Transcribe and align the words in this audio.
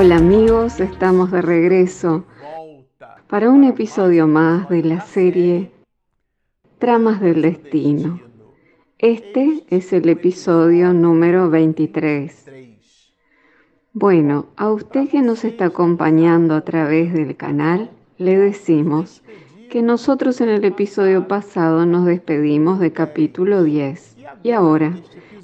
Hola 0.00 0.18
amigos, 0.18 0.78
estamos 0.78 1.32
de 1.32 1.42
regreso 1.42 2.24
para 3.26 3.50
un 3.50 3.64
episodio 3.64 4.28
más 4.28 4.68
de 4.68 4.84
la 4.84 5.00
serie 5.00 5.72
Tramas 6.78 7.20
del 7.20 7.42
Destino. 7.42 8.20
Este 8.98 9.64
es 9.70 9.92
el 9.92 10.08
episodio 10.08 10.92
número 10.92 11.50
23. 11.50 12.48
Bueno, 13.92 14.46
a 14.54 14.70
usted 14.70 15.08
que 15.08 15.20
nos 15.20 15.44
está 15.44 15.64
acompañando 15.64 16.54
a 16.54 16.60
través 16.60 17.12
del 17.12 17.36
canal, 17.36 17.90
le 18.18 18.38
decimos 18.38 19.24
que 19.68 19.82
nosotros 19.82 20.40
en 20.40 20.48
el 20.48 20.64
episodio 20.64 21.28
pasado 21.28 21.84
nos 21.84 22.06
despedimos 22.06 22.80
de 22.80 22.92
capítulo 22.92 23.62
10 23.62 24.16
y 24.42 24.52
ahora, 24.52 24.96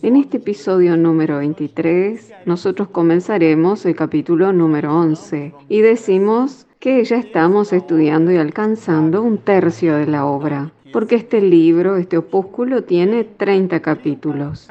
en 0.02 0.16
este 0.16 0.38
episodio 0.38 0.96
número 0.96 1.38
23, 1.38 2.32
nosotros 2.46 2.88
comenzaremos 2.88 3.84
el 3.84 3.94
capítulo 3.94 4.52
número 4.52 4.98
11 4.98 5.52
y 5.68 5.80
decimos 5.80 6.66
que 6.78 7.04
ya 7.04 7.16
estamos 7.16 7.72
estudiando 7.72 8.32
y 8.32 8.36
alcanzando 8.36 9.22
un 9.22 9.38
tercio 9.38 9.96
de 9.96 10.06
la 10.06 10.24
obra, 10.24 10.72
porque 10.92 11.16
este 11.16 11.42
libro, 11.42 11.96
este 11.96 12.16
opúsculo, 12.16 12.82
tiene 12.84 13.24
30 13.24 13.80
capítulos. 13.80 14.68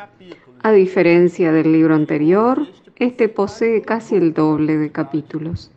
A 0.63 0.71
diferencia 0.71 1.51
del 1.51 1.71
libro 1.71 1.93
anterior, 1.93 2.65
este 2.95 3.29
posee 3.29 3.81
casi 3.81 4.15
el 4.15 4.33
doble 4.33 4.77
de 4.77 4.91
capítulos. 4.91 5.71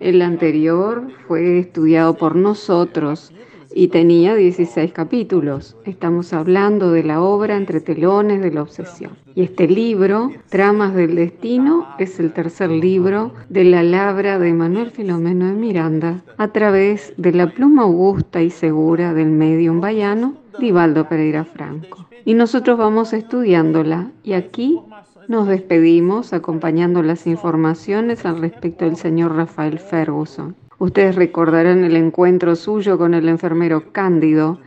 El 0.00 0.22
anterior 0.22 1.08
fue 1.26 1.58
estudiado 1.58 2.14
por 2.14 2.36
nosotros 2.36 3.32
y 3.74 3.88
tenía 3.88 4.36
16 4.36 4.92
capítulos. 4.92 5.76
Estamos 5.84 6.32
hablando 6.32 6.92
de 6.92 7.02
la 7.02 7.20
obra 7.20 7.56
Entre 7.56 7.80
telones 7.80 8.40
de 8.40 8.52
la 8.52 8.62
obsesión. 8.62 9.12
Y 9.34 9.42
este 9.42 9.66
libro, 9.66 10.30
Tramas 10.48 10.94
del 10.94 11.16
Destino, 11.16 11.86
es 11.98 12.20
el 12.20 12.32
tercer 12.32 12.70
libro 12.70 13.32
de 13.48 13.64
la 13.64 13.82
labra 13.82 14.38
de 14.38 14.52
Manuel 14.52 14.92
Filomeno 14.92 15.46
de 15.46 15.54
Miranda 15.54 16.22
a 16.36 16.48
través 16.48 17.12
de 17.16 17.32
la 17.32 17.48
pluma 17.50 17.82
augusta 17.82 18.40
y 18.40 18.50
segura 18.50 19.14
del 19.14 19.30
medium 19.30 19.80
bayano 19.80 20.34
Divaldo 20.60 21.08
Pereira 21.08 21.44
Franco. 21.44 22.08
Y 22.24 22.34
nosotros 22.34 22.78
vamos 22.78 23.12
estudiándola 23.12 24.10
y 24.22 24.34
aquí 24.34 24.80
nos 25.28 25.46
despedimos 25.46 26.32
acompañando 26.32 27.02
las 27.02 27.26
informaciones 27.26 28.24
al 28.24 28.40
respecto 28.40 28.86
del 28.86 28.96
señor 28.96 29.36
Rafael 29.36 29.78
Ferguson. 29.78 30.56
Ustedes 30.78 31.16
recordarán 31.16 31.84
el 31.84 31.96
encuentro 31.96 32.56
suyo 32.56 32.96
con 32.96 33.12
el 33.12 33.28
enfermero 33.28 33.92
Cándido 33.92 34.58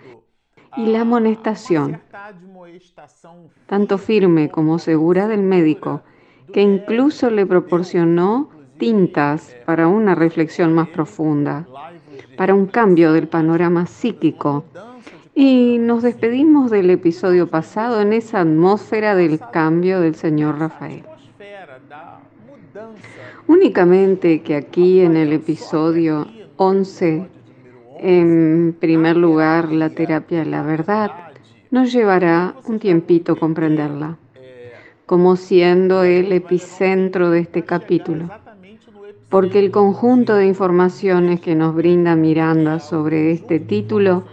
y 0.78 0.86
la 0.88 1.02
amonestación, 1.02 2.02
tanto 3.66 3.98
firme 3.98 4.50
como 4.50 4.78
segura 4.78 5.28
del 5.28 5.42
médico, 5.42 6.04
que 6.54 6.62
incluso 6.62 7.32
le 7.32 7.46
proporcionó 7.46 8.50
tintas 8.78 9.56
para 9.66 9.88
una 9.88 10.14
reflexión 10.14 10.74
más 10.74 10.90
profunda, 10.90 11.66
para 12.38 12.54
un 12.54 12.68
cambio 12.68 13.14
del 13.14 13.28
panorama 13.28 13.88
psíquico 13.88 14.66
y 15.34 15.78
nos 15.80 16.04
despedimos 16.04 16.70
del 16.72 16.90
episodio 16.90 17.48
pasado 17.48 18.02
en 18.02 18.14
esa 18.14 18.42
atmósfera 18.42 19.16
del 19.16 19.40
cambio 19.52 20.02
del 20.02 20.16
señor 20.16 20.60
Rafael. 20.60 21.04
Únicamente 23.48 24.42
que 24.42 24.56
aquí 24.56 25.02
en 25.02 25.16
el 25.16 25.34
episodio 25.34 26.28
11, 26.58 27.28
en 28.00 28.76
primer 28.80 29.18
lugar, 29.18 29.72
la 29.72 29.90
terapia 29.90 30.40
de 30.40 30.46
la 30.46 30.64
verdad, 30.64 31.12
nos 31.70 31.92
llevará 31.92 32.56
un 32.68 32.80
tiempito 32.80 33.38
comprenderla, 33.38 34.18
como 35.06 35.36
siendo 35.36 36.04
el 36.04 36.32
epicentro 36.34 37.30
de 37.30 37.40
este 37.40 37.64
capítulo, 37.64 38.30
porque 39.30 39.60
el 39.60 39.72
conjunto 39.72 40.36
de 40.36 40.46
informaciones 40.46 41.40
que 41.40 41.56
nos 41.56 41.74
brinda 41.74 42.16
Miranda 42.16 42.80
sobre 42.80 43.32
este 43.32 43.60
título 43.60 44.26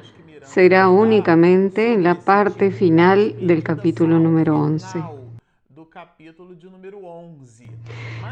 será 0.49 0.89
únicamente 0.89 1.93
en 1.93 2.03
la 2.03 2.15
parte 2.15 2.71
final 2.71 3.35
del 3.47 3.63
capítulo 3.63 4.19
número 4.19 4.59
11. 4.59 5.03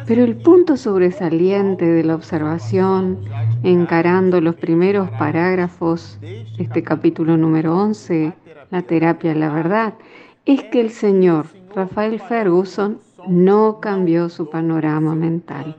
Pero 0.06 0.25
el 0.25 0.37
punto 0.37 0.76
sobresaliente 0.76 1.84
de 1.84 2.05
la 2.05 2.15
observación, 2.15 3.19
encarando 3.62 4.41
los 4.41 4.55
primeros 4.55 5.10
parágrafos 5.10 6.19
de 6.21 6.47
este 6.59 6.82
capítulo 6.82 7.37
número 7.37 7.76
11, 7.76 8.32
la 8.71 8.82
terapia 8.82 9.34
la 9.34 9.53
verdad, 9.53 9.94
es 10.47 10.65
que 10.65 10.81
el 10.81 10.91
señor 10.91 11.47
Rafael 11.75 12.19
Ferguson 12.19 12.99
no 13.28 13.78
cambió 13.81 14.31
su 14.31 14.49
panorama 14.49 15.15
mental. 15.15 15.76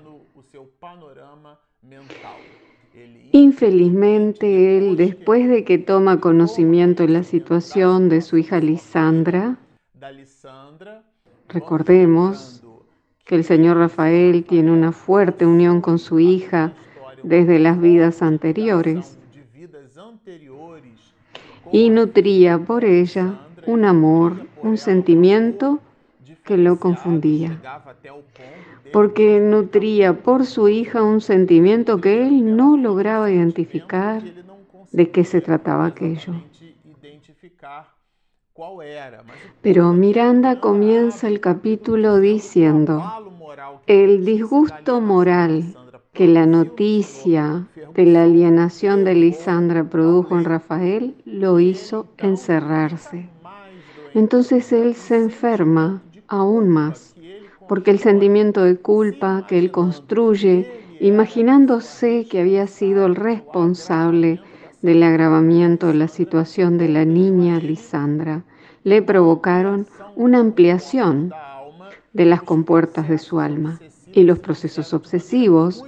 Infelizmente, 3.37 4.79
él, 4.79 4.97
después 4.97 5.47
de 5.47 5.63
que 5.63 5.77
toma 5.77 6.19
conocimiento 6.19 7.03
de 7.03 7.09
la 7.09 7.21
situación 7.21 8.09
de 8.09 8.21
su 8.21 8.39
hija 8.39 8.59
Lisandra, 8.59 9.57
recordemos 11.47 12.63
que 13.25 13.35
el 13.35 13.43
señor 13.43 13.77
Rafael 13.77 14.43
tiene 14.43 14.71
una 14.71 14.91
fuerte 14.91 15.45
unión 15.45 15.81
con 15.81 15.99
su 15.99 16.19
hija 16.19 16.73
desde 17.21 17.59
las 17.59 17.79
vidas 17.79 18.23
anteriores 18.23 19.19
y 21.71 21.91
nutría 21.91 22.57
por 22.57 22.85
ella 22.85 23.39
un 23.67 23.85
amor, 23.85 24.47
un 24.63 24.77
sentimiento 24.77 25.79
que 26.43 26.57
lo 26.57 26.79
confundía 26.79 27.61
porque 28.91 29.39
nutría 29.39 30.21
por 30.21 30.45
su 30.45 30.69
hija 30.69 31.03
un 31.03 31.21
sentimiento 31.21 31.99
que 31.99 32.25
él 32.25 32.55
no 32.55 32.77
lograba 32.77 33.31
identificar 33.31 34.21
de 34.91 35.11
qué 35.11 35.23
se 35.23 35.41
trataba 35.41 35.87
aquello. 35.87 36.33
Pero 39.61 39.93
Miranda 39.93 40.59
comienza 40.59 41.27
el 41.27 41.39
capítulo 41.39 42.17
diciendo, 42.17 43.03
el 43.85 44.25
disgusto 44.25 44.99
moral 44.99 45.75
que 46.11 46.27
la 46.27 46.47
noticia 46.47 47.67
de 47.93 48.05
la 48.07 48.23
alienación 48.23 49.03
de 49.03 49.13
Lisandra 49.13 49.83
produjo 49.83 50.35
en 50.35 50.45
Rafael 50.45 51.15
lo 51.25 51.59
hizo 51.59 52.07
encerrarse. 52.17 53.29
Entonces 54.15 54.71
él 54.73 54.95
se 54.95 55.17
enferma 55.17 56.01
aún 56.27 56.69
más 56.69 57.16
porque 57.67 57.91
el 57.91 57.99
sentimiento 57.99 58.63
de 58.63 58.77
culpa 58.77 59.45
que 59.47 59.59
él 59.59 59.71
construye, 59.71 60.71
imaginándose 60.99 62.25
que 62.29 62.39
había 62.39 62.67
sido 62.67 63.05
el 63.05 63.15
responsable 63.15 64.39
del 64.81 65.03
agravamiento 65.03 65.87
de 65.87 65.95
la 65.95 66.07
situación 66.07 66.77
de 66.77 66.89
la 66.89 67.05
niña 67.05 67.59
Lisandra, 67.59 68.43
le 68.83 69.01
provocaron 69.01 69.87
una 70.15 70.39
ampliación 70.39 71.31
de 72.13 72.25
las 72.25 72.41
compuertas 72.41 73.09
de 73.09 73.17
su 73.17 73.39
alma 73.39 73.79
y 74.13 74.23
los 74.23 74.39
procesos 74.39 74.93
obsesivos 74.93 75.83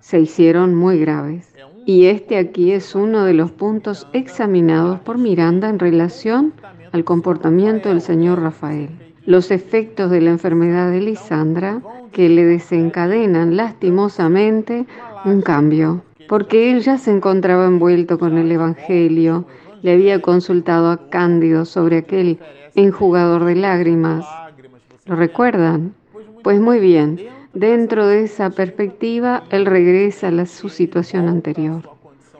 se 0.00 0.20
hicieron 0.20 0.74
muy 0.74 0.98
graves. 0.98 1.54
Y 1.86 2.06
este 2.06 2.36
aquí 2.36 2.72
es 2.72 2.94
uno 2.94 3.24
de 3.24 3.34
los 3.34 3.50
puntos 3.50 4.06
examinados 4.12 5.00
por 5.00 5.18
Miranda 5.18 5.68
en 5.68 5.78
relación 5.78 6.52
al 6.92 7.04
comportamiento 7.04 7.88
del 7.88 8.00
señor 8.00 8.40
Rafael 8.40 9.11
los 9.24 9.50
efectos 9.50 10.10
de 10.10 10.20
la 10.20 10.30
enfermedad 10.30 10.90
de 10.90 11.00
Lisandra 11.00 11.80
que 12.12 12.28
le 12.28 12.44
desencadenan 12.44 13.56
lastimosamente 13.56 14.86
un 15.24 15.42
cambio, 15.42 16.02
porque 16.28 16.72
él 16.72 16.80
ya 16.80 16.98
se 16.98 17.10
encontraba 17.10 17.66
envuelto 17.66 18.18
con 18.18 18.36
el 18.38 18.50
Evangelio, 18.50 19.44
le 19.82 19.92
había 19.92 20.20
consultado 20.20 20.90
a 20.90 21.08
Cándido 21.08 21.64
sobre 21.64 21.98
aquel 21.98 22.38
enjugador 22.74 23.44
de 23.44 23.56
lágrimas. 23.56 24.26
¿Lo 25.06 25.16
recuerdan? 25.16 25.94
Pues 26.42 26.60
muy 26.60 26.80
bien, 26.80 27.20
dentro 27.52 28.06
de 28.06 28.24
esa 28.24 28.50
perspectiva, 28.50 29.44
él 29.50 29.66
regresa 29.66 30.28
a 30.28 30.46
su 30.46 30.68
situación 30.68 31.28
anterior, 31.28 31.88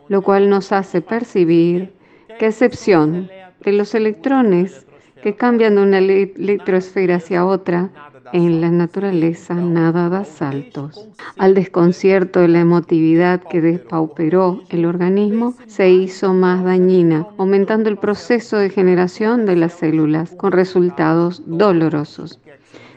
lo 0.09 0.23
cual 0.23 0.49
nos 0.49 0.73
hace 0.73 1.01
percibir 1.01 1.93
que, 2.39 2.47
a 2.47 2.49
excepción 2.49 3.29
de 3.65 3.73
los 3.73 3.95
electrones 3.95 4.87
que 5.23 5.35
cambian 5.35 5.77
de 5.77 5.83
una 5.83 5.99
electrosfera 5.99 7.17
hacia 7.17 7.47
otra, 7.47 7.91
en 8.33 8.61
la 8.61 8.71
naturaleza 8.71 9.55
nada 9.55 10.09
da 10.09 10.25
saltos. 10.25 11.09
Al 11.39 11.55
desconcierto 11.55 12.41
de 12.41 12.49
la 12.49 12.61
emotividad 12.61 13.43
que 13.43 13.61
despauperó 13.61 14.63
el 14.71 14.87
organismo, 14.87 15.55
se 15.67 15.91
hizo 15.91 16.33
más 16.33 16.65
dañina, 16.65 17.27
aumentando 17.37 17.89
el 17.89 17.99
proceso 17.99 18.57
de 18.57 18.71
generación 18.71 19.45
de 19.45 19.57
las 19.57 19.75
células, 19.75 20.31
con 20.33 20.53
resultados 20.53 21.43
dolorosos. 21.47 22.41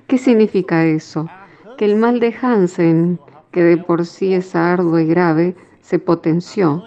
¿Qué 0.08 0.18
significa 0.18 0.86
eso? 0.86 1.28
Que 1.78 1.86
el 1.86 1.96
mal 1.98 2.20
de 2.20 2.34
Hansen, 2.42 3.20
que 3.52 3.64
de 3.64 3.78
por 3.78 4.06
sí 4.06 4.34
es 4.34 4.56
arduo 4.56 5.00
y 5.00 5.06
grave, 5.06 5.56
se 5.82 6.00
potenció 6.00 6.86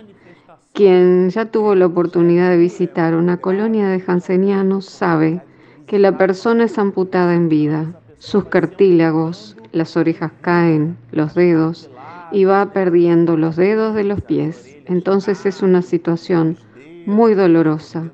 quien 0.78 1.28
ya 1.30 1.46
tuvo 1.46 1.74
la 1.74 1.86
oportunidad 1.86 2.50
de 2.50 2.56
visitar 2.56 3.16
una 3.16 3.38
colonia 3.38 3.88
de 3.88 3.98
jansenianos 3.98 4.84
sabe 4.84 5.42
que 5.88 5.98
la 5.98 6.16
persona 6.16 6.66
es 6.66 6.78
amputada 6.78 7.34
en 7.34 7.48
vida. 7.48 8.00
Sus 8.18 8.44
cartílagos, 8.44 9.56
las 9.72 9.96
orejas 9.96 10.30
caen, 10.40 10.96
los 11.10 11.34
dedos, 11.34 11.90
y 12.30 12.44
va 12.44 12.72
perdiendo 12.72 13.36
los 13.36 13.56
dedos 13.56 13.96
de 13.96 14.04
los 14.04 14.20
pies. 14.22 14.78
Entonces 14.86 15.46
es 15.46 15.62
una 15.62 15.82
situación 15.82 16.58
muy 17.06 17.34
dolorosa, 17.34 18.12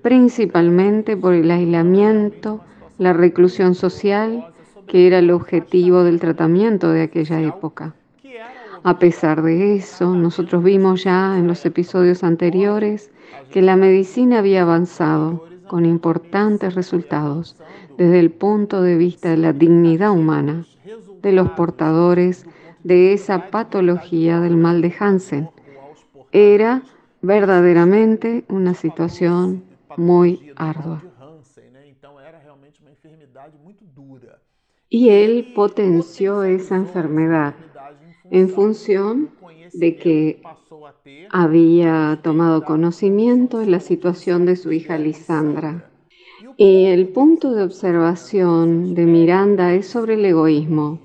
principalmente 0.00 1.16
por 1.16 1.34
el 1.34 1.50
aislamiento, 1.50 2.60
la 2.96 3.12
reclusión 3.12 3.74
social, 3.74 4.52
que 4.86 5.08
era 5.08 5.18
el 5.18 5.32
objetivo 5.32 6.04
del 6.04 6.20
tratamiento 6.20 6.90
de 6.90 7.02
aquella 7.02 7.40
época. 7.40 7.96
A 8.86 8.98
pesar 8.98 9.40
de 9.42 9.76
eso, 9.76 10.14
nosotros 10.14 10.62
vimos 10.62 11.04
ya 11.04 11.38
en 11.38 11.46
los 11.46 11.64
episodios 11.64 12.22
anteriores 12.22 13.10
que 13.50 13.62
la 13.62 13.76
medicina 13.76 14.40
había 14.40 14.60
avanzado 14.60 15.46
con 15.68 15.86
importantes 15.86 16.74
resultados 16.74 17.56
desde 17.96 18.20
el 18.20 18.30
punto 18.30 18.82
de 18.82 18.96
vista 18.98 19.30
de 19.30 19.38
la 19.38 19.54
dignidad 19.54 20.10
humana 20.10 20.66
de 21.22 21.32
los 21.32 21.48
portadores 21.52 22.44
de 22.82 23.14
esa 23.14 23.48
patología 23.48 24.40
del 24.40 24.58
mal 24.58 24.82
de 24.82 24.94
Hansen. 25.00 25.48
Era 26.30 26.82
verdaderamente 27.22 28.44
una 28.50 28.74
situación 28.74 29.64
muy 29.96 30.52
ardua. 30.56 31.02
Y 34.90 35.08
él 35.08 35.52
potenció 35.54 36.44
esa 36.44 36.76
enfermedad 36.76 37.54
en 38.30 38.48
función 38.48 39.30
de 39.72 39.96
que 39.96 40.42
había 41.30 42.20
tomado 42.22 42.64
conocimiento 42.64 43.58
de 43.58 43.66
la 43.66 43.80
situación 43.80 44.46
de 44.46 44.56
su 44.56 44.72
hija 44.72 44.98
Lisandra. 44.98 45.90
Y 46.56 46.84
el 46.86 47.08
punto 47.08 47.52
de 47.52 47.64
observación 47.64 48.94
de 48.94 49.06
Miranda 49.06 49.74
es 49.74 49.86
sobre 49.86 50.14
el 50.14 50.24
egoísmo, 50.24 51.00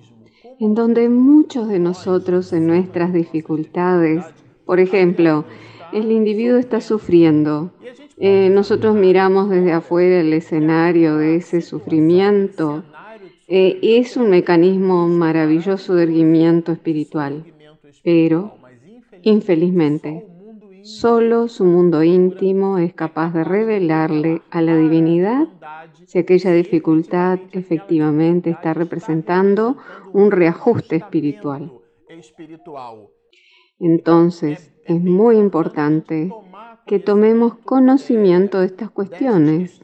en 0.59 0.75
donde 0.75 1.09
muchos 1.09 1.67
de 1.67 1.79
nosotros 1.79 2.53
en 2.53 2.67
nuestras 2.67 3.13
dificultades, 3.13 4.23
por 4.65 4.79
ejemplo, 4.79 5.45
el 5.91 6.11
individuo 6.11 6.57
está 6.57 6.81
sufriendo. 6.81 7.71
Eh, 8.17 8.49
nosotros 8.51 8.95
miramos 8.95 9.49
desde 9.49 9.71
afuera 9.71 10.19
el 10.19 10.33
escenario 10.33 11.17
de 11.17 11.37
ese 11.37 11.61
sufrimiento 11.61 12.83
eh, 13.51 13.79
es 13.81 14.15
un 14.15 14.29
mecanismo 14.29 15.07
maravilloso 15.07 15.95
de 15.95 16.03
erguimiento 16.03 16.71
espiritual, 16.71 17.51
pero 18.03 18.53
infelizmente 19.23 20.27
solo 20.83 21.47
su 21.47 21.65
mundo 21.65 22.03
íntimo 22.03 22.77
es 22.77 22.93
capaz 22.93 23.33
de 23.33 23.43
revelarle 23.43 24.43
a 24.51 24.61
la 24.61 24.77
divinidad 24.77 25.47
si 26.05 26.19
aquella 26.19 26.51
dificultad 26.51 27.39
efectivamente 27.51 28.51
está 28.51 28.75
representando 28.75 29.77
un 30.13 30.29
reajuste 30.29 30.97
espiritual. 30.97 31.71
Entonces, 33.79 34.71
es 34.85 35.01
muy 35.01 35.37
importante 35.37 36.31
que 36.85 36.99
tomemos 36.99 37.55
conocimiento 37.65 38.59
de 38.59 38.67
estas 38.67 38.91
cuestiones 38.91 39.81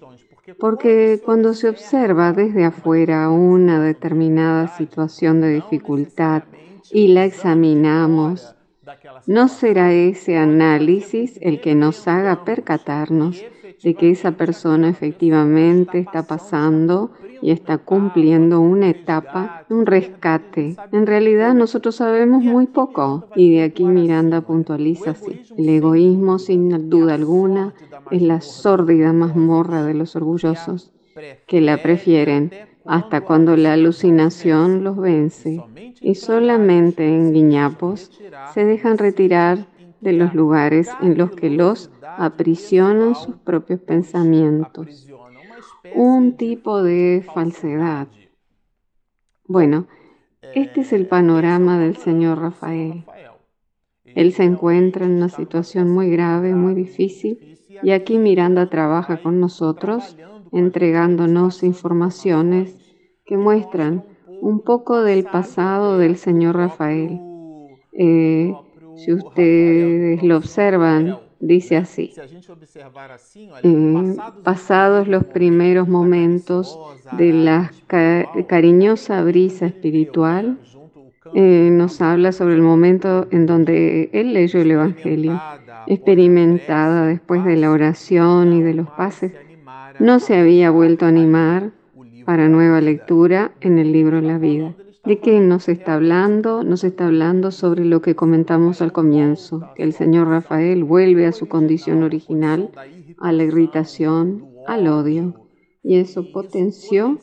porque 0.59 1.21
cuando 1.23 1.53
se 1.53 1.69
observa 1.69 2.33
desde 2.33 2.65
afuera 2.65 3.29
una 3.29 3.81
determinada 3.81 4.67
situación 4.67 5.41
de 5.41 5.55
dificultad 5.55 6.43
y 6.91 7.09
la 7.09 7.25
examinamos, 7.25 8.55
¿no 9.25 9.47
será 9.47 9.91
ese 9.93 10.37
análisis 10.37 11.39
el 11.41 11.61
que 11.61 11.73
nos 11.73 12.07
haga 12.07 12.45
percatarnos 12.45 13.43
de 13.83 13.93
que 13.95 14.11
esa 14.11 14.31
persona 14.31 14.89
efectivamente 14.89 15.99
está 15.99 16.27
pasando 16.27 17.11
y 17.45 17.51
está 17.51 17.77
cumpliendo 17.77 18.59
una 18.59 18.89
etapa, 18.89 19.65
un 19.69 19.85
rescate. 19.85 20.77
En 20.91 21.05
realidad 21.05 21.53
nosotros 21.53 21.97
sabemos 21.97 22.43
muy 22.43 22.65
poco 22.65 23.27
y 23.35 23.53
de 23.53 23.61
aquí 23.61 23.83
Miranda 23.83 24.41
puntualiza 24.41 25.11
así. 25.11 25.43
El 25.55 25.69
egoísmo 25.69 26.39
sin 26.39 26.89
duda 26.89 27.13
alguna 27.13 27.75
es 28.09 28.23
la 28.23 28.41
sórdida 28.41 29.13
mazmorra 29.13 29.83
de 29.83 29.93
los 29.93 30.15
orgullosos 30.15 30.91
que 31.45 31.61
la 31.61 31.83
prefieren 31.83 32.49
hasta 32.83 33.21
cuando 33.21 33.55
la 33.55 33.73
alucinación 33.73 34.83
los 34.83 34.97
vence 34.97 35.63
y 36.01 36.15
solamente 36.15 37.07
en 37.07 37.31
guiñapos 37.31 38.09
se 38.55 38.65
dejan 38.65 38.97
retirar 38.97 39.67
de 40.01 40.13
los 40.13 40.33
lugares 40.33 40.89
en 40.99 41.15
los 41.15 41.29
que 41.29 41.51
los 41.51 41.91
aprisionan 42.17 43.13
sus 43.13 43.35
propios 43.35 43.81
pensamientos 43.81 45.05
un 45.93 46.37
tipo 46.37 46.81
de 46.81 47.25
falsedad. 47.33 48.07
Bueno, 49.47 49.87
este 50.53 50.81
es 50.81 50.93
el 50.93 51.07
panorama 51.07 51.79
del 51.79 51.97
señor 51.97 52.39
Rafael. 52.39 53.05
Él 54.03 54.31
se 54.31 54.43
encuentra 54.43 55.05
en 55.05 55.15
una 55.15 55.29
situación 55.29 55.91
muy 55.91 56.09
grave, 56.09 56.55
muy 56.55 56.73
difícil, 56.73 57.59
y 57.83 57.91
aquí 57.91 58.17
Miranda 58.17 58.69
trabaja 58.69 59.21
con 59.21 59.39
nosotros, 59.39 60.17
entregándonos 60.51 61.63
informaciones 61.63 62.77
que 63.25 63.37
muestran 63.37 64.05
un 64.41 64.61
poco 64.61 65.01
del 65.01 65.25
pasado 65.25 65.97
del 65.97 66.15
señor 66.15 66.55
Rafael. 66.55 67.19
Eh, 67.91 68.53
si 68.95 69.11
ustedes 69.11 70.23
lo 70.23 70.37
observan, 70.37 71.19
dice 71.39 71.77
así, 71.77 72.13
eh, 73.63 74.15
pasados 74.43 75.07
los 75.07 75.23
primeros 75.25 75.87
momentos 75.87 76.79
de 77.17 77.33
la 77.33 77.71
cariñosa 78.47 79.21
brisa 79.23 79.67
espiritual, 79.67 80.57
eh, 81.33 81.69
nos 81.71 82.01
habla 82.01 82.31
sobre 82.31 82.55
el 82.55 82.61
momento 82.61 83.27
en 83.31 83.45
donde 83.45 84.09
él 84.13 84.33
leyó 84.33 84.61
el 84.61 84.71
Evangelio, 84.71 85.41
experimentada 85.87 87.07
después 87.07 87.43
de 87.43 87.57
la 87.57 87.71
oración 87.71 88.53
y 88.53 88.61
de 88.61 88.73
los 88.73 88.89
pases, 88.91 89.33
no 89.99 90.19
se 90.19 90.37
había 90.37 90.71
vuelto 90.71 91.05
a 91.05 91.09
animar 91.09 91.71
para 92.25 92.49
nueva 92.49 92.81
lectura 92.81 93.51
en 93.61 93.77
el 93.79 93.91
libro 93.91 94.21
La 94.21 94.37
Vida. 94.37 94.73
¿De 95.05 95.19
qué 95.19 95.39
nos 95.39 95.69
está 95.69 95.93
hablando? 95.93 96.63
Nos 96.63 96.83
está 96.83 97.05
hablando 97.05 97.51
sobre 97.51 97.85
lo 97.85 98.01
que 98.01 98.15
comentamos 98.15 98.81
al 98.81 98.91
comienzo, 98.91 99.69
que 99.75 99.83
el 99.83 99.93
señor 99.93 100.27
Rafael 100.27 100.83
vuelve 100.83 101.27
a 101.27 101.31
su 101.31 101.47
condición 101.47 102.01
original, 102.01 102.71
a 103.19 103.31
la 103.31 103.43
irritación, 103.43 104.47
al 104.65 104.87
odio, 104.87 105.47
y 105.83 105.97
eso 105.97 106.31
potenció 106.31 107.19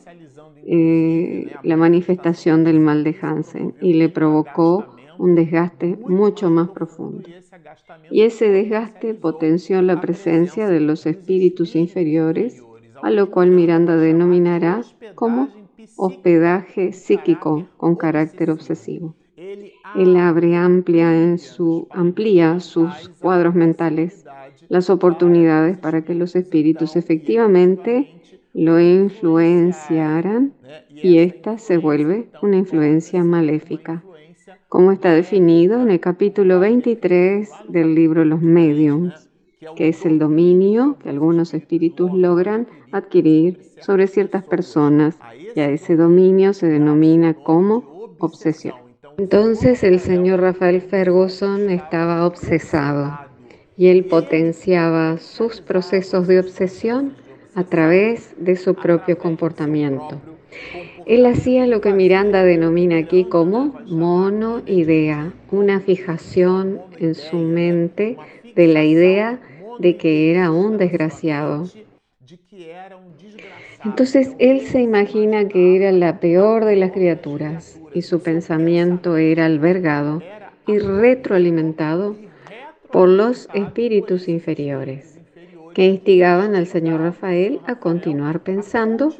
eh, 0.65 1.53
la 1.63 1.75
manifestación 1.75 2.63
del 2.63 2.79
mal 2.79 3.03
de 3.03 3.17
Hansen 3.21 3.75
y 3.81 3.95
le 3.95 4.07
provocó 4.07 4.95
un 5.17 5.35
desgaste 5.35 5.97
mucho 6.07 6.49
más 6.49 6.69
profundo. 6.69 7.27
Y 8.09 8.21
ese 8.21 8.49
desgaste 8.49 9.13
potenció 9.13 9.81
la 9.81 9.99
presencia 9.99 10.69
de 10.69 10.79
los 10.79 11.05
espíritus 11.05 11.75
inferiores, 11.75 12.63
a 13.01 13.09
lo 13.09 13.29
cual 13.29 13.51
Miranda 13.51 13.97
denominará 13.97 14.81
como 15.15 15.49
hospedaje 15.95 16.91
psíquico 16.93 17.67
con 17.77 17.95
carácter 17.95 18.51
obsesivo. 18.51 19.15
Él 19.95 20.15
abre 20.17 20.55
amplia 20.55 21.13
en 21.13 21.37
su, 21.37 21.87
amplía 21.91 22.59
sus 22.59 23.09
cuadros 23.19 23.55
mentales, 23.55 24.25
las 24.69 24.89
oportunidades 24.89 25.77
para 25.77 26.03
que 26.03 26.15
los 26.15 26.35
espíritus 26.35 26.95
efectivamente 26.95 28.21
lo 28.53 28.79
influenciaran 28.79 30.53
y 30.89 31.17
ésta 31.17 31.57
se 31.57 31.77
vuelve 31.77 32.29
una 32.41 32.57
influencia 32.57 33.23
maléfica, 33.23 34.03
como 34.69 34.91
está 34.91 35.11
definido 35.13 35.81
en 35.81 35.91
el 35.91 35.99
capítulo 35.99 36.59
23 36.59 37.49
del 37.69 37.95
libro 37.95 38.25
Los 38.25 38.41
Mediums 38.41 39.22
que 39.75 39.89
es 39.89 40.05
el 40.05 40.19
dominio 40.19 40.97
que 41.01 41.09
algunos 41.09 41.53
espíritus 41.53 42.13
logran 42.13 42.67
adquirir 42.91 43.59
sobre 43.81 44.07
ciertas 44.07 44.43
personas 44.43 45.17
y 45.55 45.59
a 45.59 45.69
ese 45.69 45.95
dominio 45.95 46.53
se 46.53 46.67
denomina 46.67 47.33
como 47.33 48.15
obsesión. 48.19 48.75
Entonces 49.17 49.83
el 49.83 49.99
señor 49.99 50.41
Rafael 50.41 50.81
Ferguson 50.81 51.69
estaba 51.69 52.25
obsesado 52.25 53.19
y 53.77 53.87
él 53.87 54.05
potenciaba 54.05 55.17
sus 55.17 55.61
procesos 55.61 56.27
de 56.27 56.39
obsesión 56.39 57.13
a 57.55 57.63
través 57.63 58.33
de 58.37 58.55
su 58.55 58.73
propio 58.75 59.17
comportamiento. 59.17 60.19
Él 61.05 61.25
hacía 61.25 61.67
lo 61.67 61.81
que 61.81 61.93
Miranda 61.93 62.43
denomina 62.43 62.97
aquí 62.97 63.25
como 63.25 63.79
monoidea, 63.87 65.33
una 65.51 65.79
fijación 65.79 66.79
en 66.97 67.15
su 67.15 67.37
mente 67.37 68.17
de 68.55 68.67
la 68.67 68.83
idea 68.83 69.39
de 69.79 69.97
que 69.97 70.31
era 70.31 70.51
un 70.51 70.77
desgraciado. 70.77 71.65
Entonces 73.85 74.35
él 74.39 74.61
se 74.61 74.81
imagina 74.81 75.47
que 75.47 75.75
era 75.75 75.91
la 75.91 76.19
peor 76.19 76.65
de 76.65 76.75
las 76.77 76.91
criaturas 76.91 77.79
y 77.93 78.01
su 78.01 78.21
pensamiento 78.21 79.17
era 79.17 79.45
albergado 79.45 80.21
y 80.67 80.79
retroalimentado 80.79 82.15
por 82.91 83.09
los 83.09 83.49
espíritus 83.53 84.27
inferiores, 84.27 85.19
que 85.73 85.85
instigaban 85.85 86.55
al 86.55 86.67
señor 86.67 87.01
Rafael 87.01 87.59
a 87.65 87.75
continuar 87.75 88.41
pensando 88.41 89.13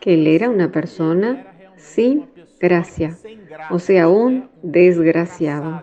que 0.00 0.14
él 0.14 0.26
era 0.26 0.50
una 0.50 0.70
persona 0.72 1.46
sin 1.76 2.26
gracia, 2.58 3.16
o 3.70 3.78
sea, 3.78 4.08
un 4.08 4.50
desgraciado, 4.62 5.82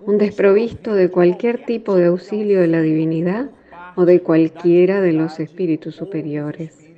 un 0.00 0.18
desprovisto 0.18 0.94
de 0.94 1.10
cualquier 1.10 1.64
tipo 1.64 1.94
de 1.94 2.06
auxilio 2.06 2.60
de 2.60 2.68
la 2.68 2.80
divinidad 2.80 3.50
o 3.96 4.04
de 4.04 4.20
cualquiera 4.20 5.00
de 5.00 5.12
los 5.12 5.40
espíritus 5.40 5.96
superiores. 5.96 6.88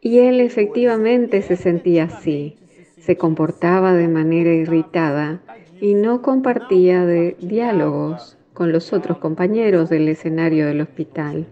Y 0.00 0.18
él 0.18 0.40
efectivamente 0.40 1.42
se 1.42 1.56
sentía 1.56 2.04
así, 2.04 2.56
se 2.98 3.16
comportaba 3.16 3.94
de 3.94 4.06
manera 4.06 4.52
irritada 4.52 5.42
y 5.80 5.94
no 5.94 6.22
compartía 6.22 7.04
de 7.06 7.36
diálogos 7.40 8.36
con 8.52 8.70
los 8.70 8.92
otros 8.92 9.18
compañeros 9.18 9.88
del 9.90 10.08
escenario 10.08 10.66
del 10.66 10.82
hospital. 10.82 11.46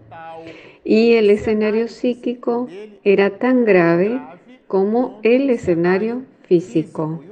Y 0.83 1.13
el 1.13 1.29
escenario 1.29 1.87
psíquico 1.87 2.67
era 3.03 3.37
tan 3.37 3.65
grave 3.65 4.21
como 4.67 5.19
el 5.23 5.49
escenario 5.49 6.23
físico. 6.43 7.23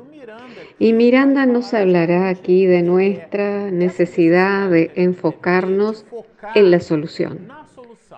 Y 0.81 0.93
Miranda 0.93 1.45
nos 1.45 1.75
hablará 1.75 2.27
aquí 2.27 2.65
de 2.65 2.81
nuestra 2.81 3.69
necesidad 3.69 4.67
de 4.67 4.89
enfocarnos 4.95 6.07
en 6.55 6.71
la 6.71 6.79
solución 6.79 7.49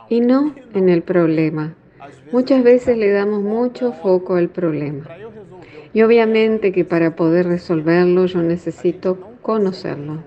y 0.07 0.21
no 0.21 0.55
en 0.73 0.87
el 0.87 1.01
problema. 1.01 1.75
Muchas 2.31 2.63
veces 2.63 2.97
le 2.97 3.11
damos 3.11 3.41
mucho 3.41 3.91
foco 3.91 4.35
al 4.35 4.47
problema. 4.47 5.05
Y 5.91 6.03
obviamente 6.03 6.71
que 6.71 6.85
para 6.85 7.17
poder 7.17 7.47
resolverlo 7.47 8.27
yo 8.27 8.41
necesito 8.41 9.19
conocerlo. 9.41 10.23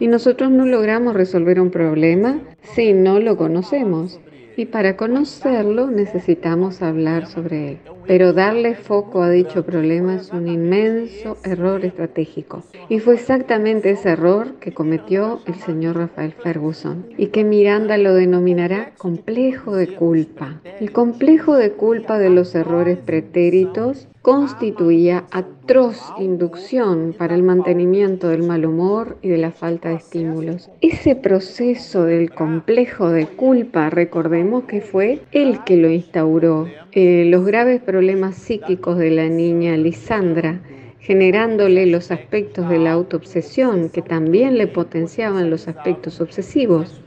Y 0.00 0.08
nosotros 0.08 0.50
no 0.50 0.66
logramos 0.66 1.14
resolver 1.14 1.60
un 1.60 1.70
problema 1.70 2.40
si 2.74 2.94
no 2.94 3.20
lo 3.20 3.36
conocemos. 3.36 4.18
Y 4.56 4.66
para 4.66 4.96
conocerlo 4.96 5.88
necesitamos 5.88 6.82
hablar 6.82 7.28
sobre 7.28 7.70
él. 7.70 7.78
Pero 8.10 8.32
darle 8.32 8.74
foco 8.74 9.22
a 9.22 9.30
dicho 9.30 9.64
problema 9.64 10.16
es 10.16 10.32
un 10.32 10.48
inmenso 10.48 11.36
error 11.44 11.84
estratégico. 11.84 12.64
Y 12.88 12.98
fue 12.98 13.14
exactamente 13.14 13.90
ese 13.90 14.08
error 14.08 14.54
que 14.58 14.72
cometió 14.72 15.38
el 15.46 15.54
señor 15.54 15.94
Rafael 15.94 16.32
Ferguson 16.32 17.06
y 17.16 17.28
que 17.28 17.44
Miranda 17.44 17.98
lo 17.98 18.12
denominará 18.14 18.90
complejo 18.98 19.76
de 19.76 19.94
culpa. 19.94 20.60
El 20.80 20.90
complejo 20.90 21.54
de 21.54 21.70
culpa 21.70 22.18
de 22.18 22.30
los 22.30 22.52
errores 22.56 22.98
pretéritos 22.98 24.08
constituía 24.22 25.24
atroz 25.30 25.98
inducción 26.18 27.14
para 27.16 27.34
el 27.34 27.42
mantenimiento 27.42 28.28
del 28.28 28.42
mal 28.42 28.66
humor 28.66 29.16
y 29.22 29.28
de 29.28 29.38
la 29.38 29.50
falta 29.50 29.88
de 29.88 29.94
estímulos. 29.94 30.68
Ese 30.80 31.14
proceso 31.16 32.04
del 32.04 32.30
complejo 32.30 33.08
de 33.10 33.26
culpa, 33.26 33.88
recordemos 33.88 34.64
que 34.64 34.80
fue 34.82 35.20
el 35.32 35.64
que 35.64 35.76
lo 35.76 35.88
instauró. 35.90 36.66
Eh, 36.92 37.24
los 37.26 37.46
graves 37.46 37.80
problemas 37.80 37.99
psíquicos 38.32 38.98
de 38.98 39.10
la 39.10 39.28
niña 39.28 39.76
Lisandra, 39.76 40.60
generándole 41.00 41.86
los 41.86 42.10
aspectos 42.10 42.68
de 42.68 42.78
la 42.78 42.92
autoobsesión, 42.92 43.88
que 43.90 44.02
también 44.02 44.58
le 44.58 44.66
potenciaban 44.66 45.50
los 45.50 45.68
aspectos 45.68 46.20
obsesivos. 46.20 47.02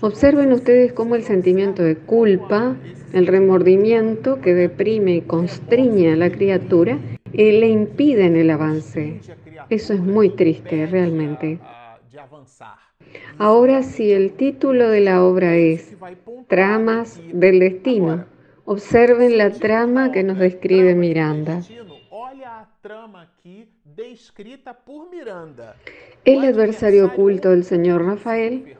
Observen 0.00 0.52
ustedes 0.52 0.92
cómo 0.92 1.14
el 1.14 1.22
sentimiento 1.22 1.82
de 1.82 1.96
culpa, 1.96 2.76
el 3.12 3.26
remordimiento 3.26 4.40
que 4.40 4.54
deprime 4.54 5.16
y 5.16 5.20
constriñe 5.22 6.12
a 6.12 6.16
la 6.16 6.30
criatura, 6.30 6.98
eh, 7.32 7.52
le 7.52 7.68
impiden 7.68 8.36
el 8.36 8.50
avance. 8.50 9.20
Eso 9.70 9.94
es 9.94 10.00
muy 10.00 10.30
triste 10.30 10.86
realmente. 10.86 11.58
Ahora, 13.38 13.82
si 13.82 14.12
el 14.12 14.32
título 14.32 14.88
de 14.88 15.00
la 15.00 15.24
obra 15.24 15.56
es 15.56 15.96
Tramas 16.48 17.20
del 17.32 17.60
Destino, 17.60 18.24
observen 18.64 19.38
la 19.38 19.50
trama 19.50 20.12
que 20.12 20.22
nos 20.22 20.38
describe 20.38 20.94
Miranda. 20.94 21.62
El 26.24 26.44
adversario 26.44 27.06
oculto 27.06 27.50
del 27.50 27.64
señor 27.64 28.04
Rafael 28.04 28.76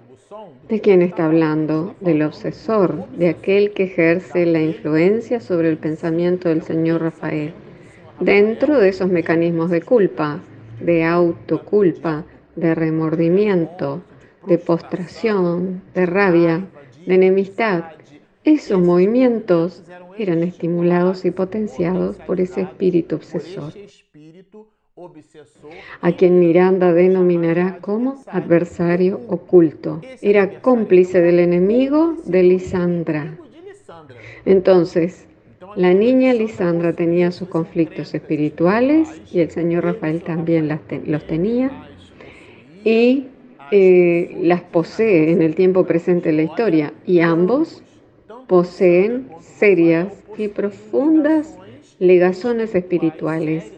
¿De 0.68 0.80
quién 0.80 1.02
está 1.02 1.26
hablando? 1.26 1.94
Del 2.00 2.22
obsesor, 2.22 3.08
de 3.10 3.28
aquel 3.28 3.72
que 3.72 3.84
ejerce 3.84 4.46
la 4.46 4.60
influencia 4.60 5.38
sobre 5.38 5.68
el 5.68 5.76
pensamiento 5.76 6.48
del 6.48 6.62
señor 6.62 7.02
Rafael. 7.02 7.52
Dentro 8.18 8.80
de 8.80 8.88
esos 8.88 9.10
mecanismos 9.10 9.70
de 9.70 9.82
culpa, 9.82 10.40
de 10.80 11.04
autoculpa, 11.04 12.24
de 12.56 12.74
remordimiento, 12.74 14.02
de 14.46 14.58
postración, 14.58 15.82
de 15.94 16.06
rabia, 16.06 16.66
de 17.06 17.14
enemistad, 17.14 17.84
esos 18.44 18.80
movimientos 18.80 19.82
eran 20.18 20.42
estimulados 20.42 21.24
y 21.24 21.30
potenciados 21.30 22.16
por 22.16 22.40
ese 22.40 22.62
espíritu 22.62 23.16
obsesor 23.16 23.72
a 26.00 26.12
quien 26.12 26.38
Miranda 26.38 26.92
denominará 26.92 27.78
como 27.80 28.22
adversario 28.26 29.20
oculto. 29.28 30.00
Era 30.22 30.60
cómplice 30.60 31.20
del 31.20 31.40
enemigo 31.40 32.16
de 32.24 32.42
Lisandra. 32.44 33.36
Entonces, 34.44 35.26
la 35.74 35.92
niña 35.92 36.32
Lisandra 36.32 36.92
tenía 36.92 37.32
sus 37.32 37.48
conflictos 37.48 38.14
espirituales 38.14 39.20
y 39.32 39.40
el 39.40 39.50
señor 39.50 39.84
Rafael 39.84 40.22
también 40.22 40.68
los 41.06 41.26
tenía 41.26 41.72
y 42.84 43.26
eh, 43.72 44.38
las 44.42 44.62
posee 44.62 45.32
en 45.32 45.42
el 45.42 45.56
tiempo 45.56 45.84
presente 45.84 46.28
de 46.28 46.36
la 46.36 46.42
historia 46.42 46.92
y 47.04 47.20
ambos 47.20 47.83
poseen 48.46 49.28
serias 49.40 50.08
y 50.36 50.48
profundas 50.48 51.56
legazones 51.98 52.74
espirituales 52.74 53.72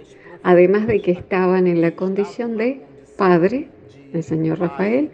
además 0.46 0.86
de 0.86 1.02
que 1.02 1.10
estaban 1.10 1.66
en 1.66 1.80
la 1.80 1.96
condición 1.96 2.56
de 2.56 2.80
padre, 3.18 3.68
el 4.12 4.22
señor 4.22 4.60
Rafael, 4.60 5.10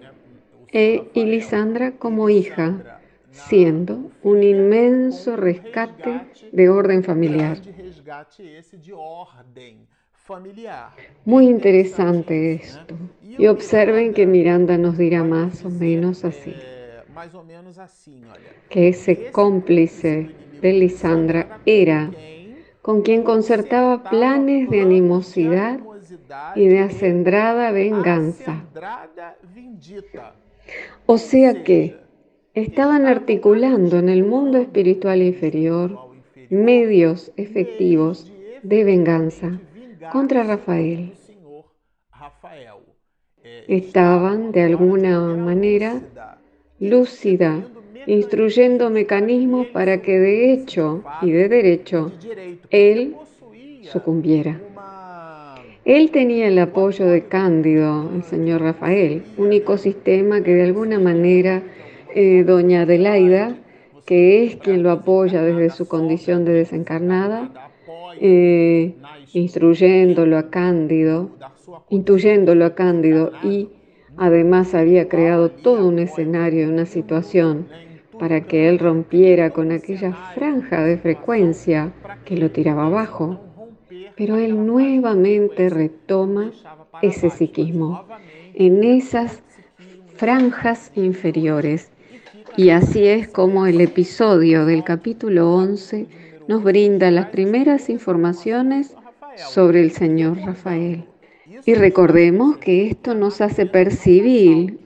e, 0.70 1.10
Lisandra 1.14 1.92
como 1.92 2.28
hija, 2.28 3.00
siendo 3.30 4.10
un 4.22 4.42
inmenso 4.42 5.34
rescate 5.36 6.20
de 6.52 6.68
orden 6.68 7.02
familiar. 7.02 7.56
Muy 11.24 11.46
interesante 11.46 12.52
esto. 12.52 12.94
Y 13.22 13.46
observen 13.46 14.12
que 14.12 14.26
Miranda 14.26 14.76
nos 14.76 14.98
dirá 14.98 15.24
más 15.24 15.64
o 15.64 15.70
menos 15.70 16.26
así. 16.26 16.54
Que 18.68 18.88
ese 18.88 19.30
cómplice 19.30 20.30
de 20.60 20.72
Lisandra 20.72 21.60
era 21.66 22.10
con 22.82 23.02
quien 23.02 23.22
concertaba 23.22 24.02
planes 24.02 24.68
de 24.68 24.80
animosidad 24.80 25.78
y 26.56 26.66
de 26.66 26.80
acendrada 26.80 27.70
venganza. 27.70 28.64
O 31.06 31.18
sea 31.18 31.62
que 31.62 31.96
estaban 32.54 33.06
articulando 33.06 33.98
en 33.98 34.08
el 34.08 34.24
mundo 34.24 34.58
espiritual 34.58 35.22
inferior 35.22 35.98
medios 36.50 37.32
efectivos 37.36 38.30
de 38.62 38.84
venganza 38.84 39.60
contra 40.10 40.42
Rafael. 40.42 41.14
Estaban 43.68 44.52
de 44.52 44.62
alguna 44.62 45.20
manera 45.36 46.00
lúcida 46.82 47.64
instruyendo 48.06 48.90
mecanismos 48.90 49.68
para 49.68 50.02
que 50.02 50.18
de 50.18 50.52
hecho 50.52 51.04
y 51.22 51.30
de 51.30 51.48
derecho 51.48 52.10
él 52.70 53.14
sucumbiera. 53.82 54.60
Él 55.84 56.10
tenía 56.10 56.48
el 56.48 56.58
apoyo 56.58 57.06
de 57.06 57.24
Cándido, 57.24 58.10
el 58.14 58.22
señor 58.24 58.62
Rafael, 58.62 59.22
único 59.36 59.76
sistema 59.76 60.42
que 60.42 60.54
de 60.54 60.62
alguna 60.64 60.98
manera 60.98 61.62
eh, 62.14 62.44
doña 62.44 62.82
Adelaida, 62.82 63.56
que 64.04 64.44
es 64.44 64.56
quien 64.56 64.82
lo 64.82 64.90
apoya 64.90 65.42
desde 65.42 65.70
su 65.70 65.86
condición 65.86 66.44
de 66.44 66.52
desencarnada, 66.52 67.50
eh, 68.20 68.94
instruyéndolo 69.32 70.38
a 70.38 70.50
Cándido, 70.50 71.30
intuyéndolo 71.90 72.64
a 72.64 72.74
Cándido 72.74 73.32
y 73.42 73.68
además 74.16 74.74
había 74.74 75.08
creado 75.08 75.50
todo 75.50 75.86
un 75.88 75.98
escenario, 75.98 76.68
una 76.68 76.86
situación 76.86 77.66
para 78.18 78.42
que 78.42 78.68
él 78.68 78.78
rompiera 78.78 79.50
con 79.50 79.72
aquella 79.72 80.12
franja 80.34 80.82
de 80.84 80.98
frecuencia 80.98 81.92
que 82.24 82.36
lo 82.36 82.50
tiraba 82.50 82.86
abajo. 82.86 83.40
Pero 84.16 84.36
él 84.36 84.66
nuevamente 84.66 85.68
retoma 85.68 86.52
ese 87.00 87.30
psiquismo 87.30 88.04
en 88.54 88.84
esas 88.84 89.42
franjas 90.14 90.92
inferiores. 90.94 91.90
Y 92.56 92.70
así 92.70 93.06
es 93.06 93.28
como 93.28 93.66
el 93.66 93.80
episodio 93.80 94.66
del 94.66 94.84
capítulo 94.84 95.54
11 95.54 96.06
nos 96.48 96.62
brinda 96.62 97.10
las 97.10 97.26
primeras 97.26 97.88
informaciones 97.88 98.94
sobre 99.36 99.80
el 99.80 99.90
señor 99.92 100.38
Rafael. 100.38 101.04
Y 101.64 101.74
recordemos 101.74 102.56
que 102.58 102.86
esto 102.88 103.14
nos 103.14 103.40
hace 103.40 103.66
percibir 103.66 104.78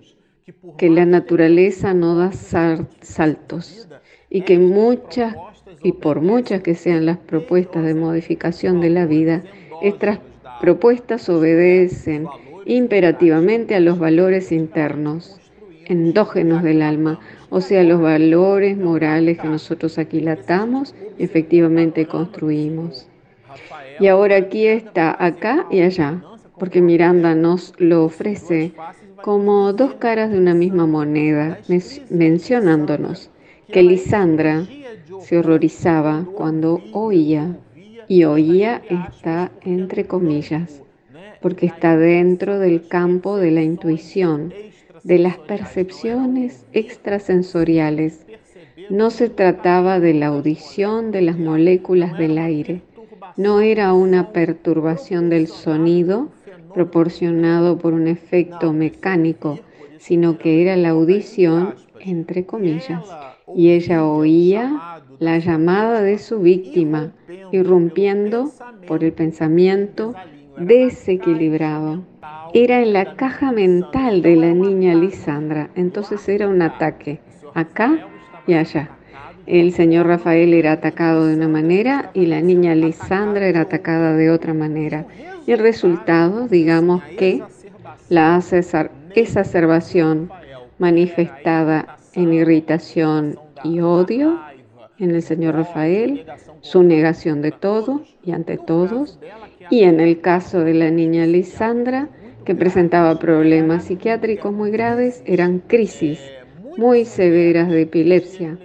que 0.78 0.90
la 0.90 1.06
naturaleza 1.06 1.94
no 1.94 2.16
da 2.16 2.32
saltos 2.32 3.88
y 4.30 4.42
que 4.42 4.58
muchas 4.58 5.34
y 5.82 5.92
por 5.92 6.20
muchas 6.20 6.62
que 6.62 6.74
sean 6.74 7.06
las 7.06 7.18
propuestas 7.18 7.84
de 7.84 7.94
modificación 7.94 8.80
de 8.80 8.90
la 8.90 9.06
vida, 9.06 9.42
Estas 9.82 10.18
propuestas 10.60 11.28
obedecen 11.28 12.26
imperativamente 12.64 13.74
a 13.74 13.80
los 13.80 13.98
valores 13.98 14.50
internos, 14.50 15.38
endógenos 15.84 16.62
del 16.62 16.82
alma, 16.82 17.20
o 17.50 17.60
sea, 17.60 17.84
los 17.84 18.00
valores 18.00 18.76
morales 18.76 19.38
que 19.38 19.48
nosotros 19.48 19.98
aquilatamos 19.98 20.94
y 21.18 21.24
efectivamente 21.24 22.06
construimos. 22.06 23.06
Y 24.00 24.08
ahora 24.08 24.36
aquí 24.36 24.66
está, 24.66 25.14
acá 25.24 25.66
y 25.70 25.82
allá, 25.82 26.22
porque 26.58 26.80
Miranda 26.80 27.34
nos 27.34 27.74
lo 27.78 28.04
ofrece 28.04 28.72
como 29.22 29.72
dos 29.72 29.94
caras 29.94 30.30
de 30.30 30.38
una 30.38 30.54
misma 30.54 30.86
moneda, 30.86 31.58
mencionándonos 32.10 33.30
que 33.68 33.82
Lisandra 33.82 34.66
se 35.20 35.38
horrorizaba 35.38 36.24
cuando 36.34 36.82
oía, 36.92 37.56
y 38.08 38.24
oía 38.24 38.82
está 38.88 39.50
entre 39.62 40.06
comillas, 40.06 40.82
porque 41.40 41.66
está 41.66 41.96
dentro 41.96 42.58
del 42.58 42.86
campo 42.86 43.36
de 43.36 43.50
la 43.50 43.62
intuición, 43.62 44.54
de 45.02 45.18
las 45.18 45.38
percepciones 45.38 46.64
extrasensoriales. 46.72 48.26
No 48.88 49.10
se 49.10 49.28
trataba 49.28 49.98
de 49.98 50.14
la 50.14 50.28
audición 50.28 51.10
de 51.10 51.22
las 51.22 51.38
moléculas 51.38 52.16
del 52.16 52.38
aire, 52.38 52.82
no 53.36 53.60
era 53.60 53.92
una 53.92 54.32
perturbación 54.32 55.28
del 55.28 55.48
sonido 55.48 56.28
proporcionado 56.76 57.78
por 57.78 57.94
un 57.94 58.06
efecto 58.06 58.74
mecánico, 58.74 59.58
sino 59.96 60.36
que 60.36 60.60
era 60.60 60.76
la 60.76 60.90
audición 60.90 61.74
entre 62.00 62.44
comillas. 62.44 63.02
Y 63.54 63.70
ella 63.70 64.04
oía 64.04 65.00
la 65.18 65.38
llamada 65.38 66.02
de 66.02 66.18
su 66.18 66.40
víctima, 66.40 67.14
irrumpiendo 67.50 68.50
por 68.86 69.04
el 69.04 69.14
pensamiento 69.14 70.14
desequilibrado. 70.58 72.04
Era 72.52 72.82
en 72.82 72.92
la 72.92 73.16
caja 73.16 73.52
mental 73.52 74.20
de 74.20 74.36
la 74.36 74.52
niña 74.52 74.94
Lisandra, 74.94 75.70
entonces 75.76 76.28
era 76.28 76.46
un 76.46 76.60
ataque, 76.60 77.20
acá 77.54 78.06
y 78.46 78.52
allá. 78.52 78.90
El 79.46 79.72
señor 79.72 80.08
Rafael 80.08 80.52
era 80.52 80.72
atacado 80.72 81.26
de 81.26 81.36
una 81.36 81.48
manera 81.48 82.10
y 82.12 82.26
la 82.26 82.42
niña 82.42 82.74
Lisandra 82.74 83.46
era 83.46 83.62
atacada 83.62 84.12
de 84.14 84.30
otra 84.30 84.52
manera. 84.52 85.06
Y 85.46 85.52
el 85.52 85.60
resultado, 85.60 86.48
digamos 86.48 87.02
que 87.18 87.42
la 88.08 88.42
exacerbación 89.14 90.30
manifestada 90.78 91.96
en 92.14 92.32
irritación 92.32 93.38
y 93.64 93.80
odio 93.80 94.40
en 94.98 95.14
el 95.14 95.22
señor 95.22 95.54
Rafael, 95.54 96.26
su 96.60 96.82
negación 96.82 97.42
de 97.42 97.52
todo 97.52 98.02
y 98.24 98.32
ante 98.32 98.56
todos, 98.56 99.18
y 99.70 99.84
en 99.84 100.00
el 100.00 100.20
caso 100.20 100.60
de 100.60 100.74
la 100.74 100.90
niña 100.90 101.26
Lisandra, 101.26 102.08
que 102.44 102.54
presentaba 102.54 103.18
problemas 103.18 103.84
psiquiátricos 103.84 104.52
muy 104.52 104.70
graves, 104.70 105.22
eran 105.26 105.58
crisis 105.58 106.20
muy 106.76 107.04
severas 107.04 107.68
de 107.68 107.82
epilepsia 107.82 108.58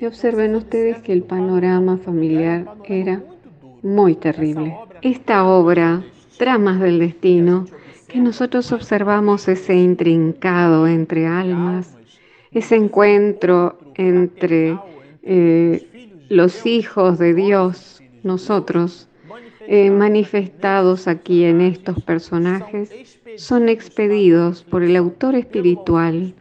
y 0.00 0.04
observen 0.04 0.54
ustedes 0.56 0.98
que 0.98 1.12
el 1.12 1.22
panorama 1.22 1.96
familiar 1.96 2.66
era 2.84 3.22
muy 3.82 4.14
terrible. 4.16 4.76
Esta 5.00 5.44
obra, 5.44 6.02
Tramas 6.38 6.80
del 6.80 6.98
Destino, 6.98 7.66
que 8.08 8.18
nosotros 8.18 8.72
observamos 8.72 9.48
ese 9.48 9.74
intrincado 9.74 10.86
entre 10.86 11.26
almas, 11.26 11.96
ese 12.50 12.76
encuentro 12.76 13.78
entre 13.94 14.78
eh, 15.22 16.16
los 16.28 16.66
hijos 16.66 17.18
de 17.18 17.34
Dios, 17.34 18.02
nosotros, 18.22 19.08
eh, 19.66 19.90
manifestados 19.90 21.08
aquí 21.08 21.44
en 21.44 21.60
estos 21.60 22.02
personajes, 22.02 23.18
son 23.36 23.68
expedidos 23.68 24.62
por 24.62 24.82
el 24.82 24.96
autor 24.96 25.34
espiritual 25.34 26.34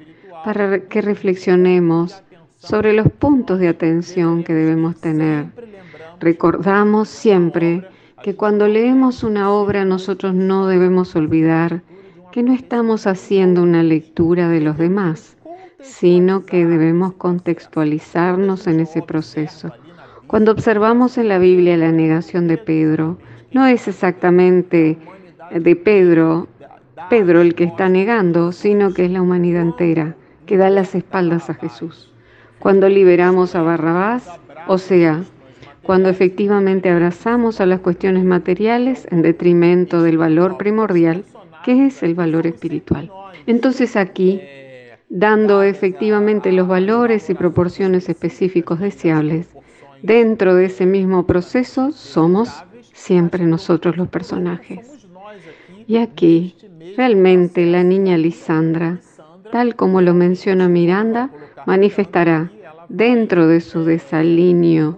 para 0.43 0.79
que 0.79 1.01
reflexionemos 1.01 2.23
sobre 2.57 2.93
los 2.93 3.09
puntos 3.11 3.59
de 3.59 3.67
atención 3.67 4.43
que 4.43 4.53
debemos 4.53 4.99
tener. 4.99 5.45
Recordamos 6.19 7.09
siempre 7.09 7.83
que 8.23 8.35
cuando 8.35 8.67
leemos 8.67 9.23
una 9.23 9.51
obra 9.51 9.85
nosotros 9.85 10.33
no 10.33 10.67
debemos 10.67 11.15
olvidar 11.15 11.81
que 12.31 12.43
no 12.43 12.53
estamos 12.53 13.07
haciendo 13.07 13.63
una 13.63 13.83
lectura 13.83 14.47
de 14.47 14.61
los 14.61 14.77
demás, 14.77 15.37
sino 15.81 16.45
que 16.45 16.65
debemos 16.65 17.13
contextualizarnos 17.13 18.67
en 18.67 18.79
ese 18.79 19.01
proceso. 19.01 19.71
Cuando 20.27 20.51
observamos 20.51 21.17
en 21.17 21.27
la 21.27 21.39
Biblia 21.39 21.75
la 21.75 21.91
negación 21.91 22.47
de 22.47 22.57
Pedro, 22.57 23.17
no 23.51 23.65
es 23.65 23.87
exactamente 23.87 24.97
de 25.53 25.75
Pedro, 25.75 26.47
Pedro 27.09 27.41
el 27.41 27.55
que 27.55 27.65
está 27.65 27.89
negando, 27.89 28.51
sino 28.51 28.93
que 28.93 29.05
es 29.05 29.11
la 29.11 29.21
humanidad 29.21 29.63
entera 29.63 30.15
que 30.45 30.57
da 30.57 30.69
las 30.69 30.95
espaldas 30.95 31.49
a 31.49 31.55
Jesús 31.55 32.11
cuando 32.61 32.87
liberamos 32.89 33.55
a 33.55 33.63
Barrabás, 33.63 34.39
o 34.67 34.77
sea, 34.77 35.23
cuando 35.83 36.09
efectivamente 36.09 36.89
abrazamos 36.89 37.59
a 37.59 37.65
las 37.65 37.79
cuestiones 37.79 38.23
materiales 38.23 39.07
en 39.11 39.21
detrimento 39.21 40.03
del 40.03 40.17
valor 40.17 40.57
primordial, 40.57 41.23
que 41.63 41.87
es 41.87 42.03
el 42.03 42.15
valor 42.15 42.47
espiritual. 42.47 43.11
Entonces 43.47 43.95
aquí, 43.95 44.41
dando 45.09 45.63
efectivamente 45.63 46.51
los 46.51 46.67
valores 46.67 47.29
y 47.29 47.33
proporciones 47.33 48.09
específicos 48.09 48.79
deseables, 48.79 49.47
dentro 50.01 50.55
de 50.55 50.65
ese 50.65 50.85
mismo 50.85 51.25
proceso 51.25 51.91
somos 51.91 52.49
siempre 52.93 53.45
nosotros 53.45 53.97
los 53.97 54.07
personajes. 54.07 55.07
Y 55.87 55.97
aquí, 55.97 56.55
realmente 56.95 57.65
la 57.65 57.83
niña 57.83 58.17
Lisandra, 58.17 58.99
tal 59.51 59.75
como 59.75 60.01
lo 60.01 60.13
menciona 60.13 60.69
Miranda, 60.69 61.31
manifestará 61.65 62.51
dentro 62.89 63.47
de 63.47 63.61
su 63.61 63.83
desalineo 63.83 64.97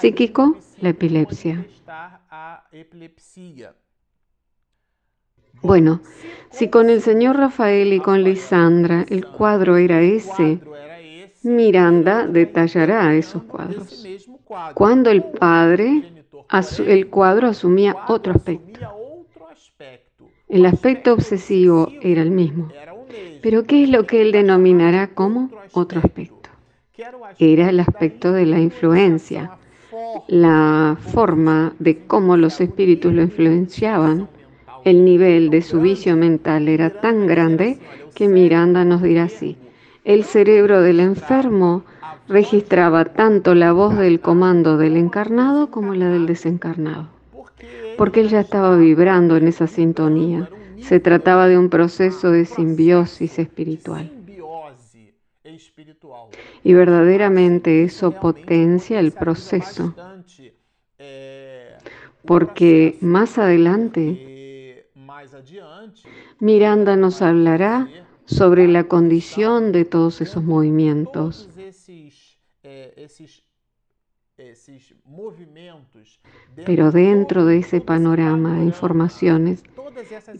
psíquico 0.00 0.56
la 0.80 0.90
epilepsia. 0.90 1.66
Bueno, 5.62 6.00
si 6.50 6.68
con 6.68 6.90
el 6.90 7.02
señor 7.02 7.36
Rafael 7.36 7.92
y 7.92 8.00
con 8.00 8.24
Lisandra 8.24 9.04
el 9.08 9.26
cuadro 9.26 9.76
era 9.76 10.00
ese, 10.00 10.58
Miranda 11.42 12.26
detallará 12.26 13.14
esos 13.14 13.42
cuadros. 13.44 14.04
Cuando 14.74 15.10
el 15.10 15.22
padre, 15.24 16.24
el 16.86 17.08
cuadro 17.08 17.48
asumía 17.48 17.96
otro 18.08 18.32
aspecto. 18.32 18.80
El 20.48 20.66
aspecto 20.66 21.14
obsesivo 21.14 21.90
era 22.02 22.22
el 22.22 22.30
mismo. 22.30 22.68
Pero 23.40 23.64
¿qué 23.64 23.84
es 23.84 23.90
lo 23.90 24.06
que 24.06 24.20
él 24.22 24.32
denominará 24.32 25.08
como 25.14 25.50
otro 25.72 26.00
aspecto? 26.00 26.50
Era 27.38 27.70
el 27.70 27.80
aspecto 27.80 28.32
de 28.32 28.46
la 28.46 28.60
influencia, 28.60 29.58
la 30.28 30.96
forma 31.00 31.74
de 31.78 31.98
cómo 32.06 32.36
los 32.36 32.60
espíritus 32.60 33.12
lo 33.12 33.22
influenciaban. 33.22 34.28
El 34.84 35.04
nivel 35.04 35.50
de 35.50 35.62
su 35.62 35.80
vicio 35.80 36.16
mental 36.16 36.68
era 36.68 36.90
tan 36.90 37.26
grande 37.26 37.78
que 38.14 38.28
Miranda 38.28 38.84
nos 38.84 39.02
dirá 39.02 39.24
así. 39.24 39.56
El 40.04 40.24
cerebro 40.24 40.80
del 40.80 41.00
enfermo 41.00 41.84
registraba 42.28 43.04
tanto 43.04 43.54
la 43.54 43.72
voz 43.72 43.96
del 43.96 44.20
comando 44.20 44.76
del 44.76 44.96
encarnado 44.96 45.70
como 45.70 45.94
la 45.94 46.08
del 46.08 46.26
desencarnado, 46.26 47.08
porque 47.96 48.20
él 48.20 48.28
ya 48.28 48.40
estaba 48.40 48.76
vibrando 48.76 49.36
en 49.36 49.48
esa 49.48 49.66
sintonía. 49.66 50.48
Se 50.80 50.98
trataba 50.98 51.46
de 51.46 51.58
un 51.58 51.68
proceso 51.68 52.30
de 52.30 52.44
simbiosis 52.44 53.38
espiritual. 53.38 54.10
Y 56.62 56.74
verdaderamente 56.74 57.82
eso 57.84 58.12
potencia 58.12 59.00
el 59.00 59.12
proceso, 59.12 59.94
porque 62.24 62.98
más 63.00 63.38
adelante 63.38 64.86
Miranda 66.38 66.96
nos 66.96 67.22
hablará 67.22 67.88
sobre 68.24 68.68
la 68.68 68.84
condición 68.84 69.72
de 69.72 69.84
todos 69.84 70.20
esos 70.20 70.42
movimientos. 70.42 71.48
Pero 76.66 76.90
dentro 76.90 77.44
de 77.44 77.58
ese 77.58 77.80
panorama 77.80 78.58
de 78.58 78.64
informaciones 78.64 79.62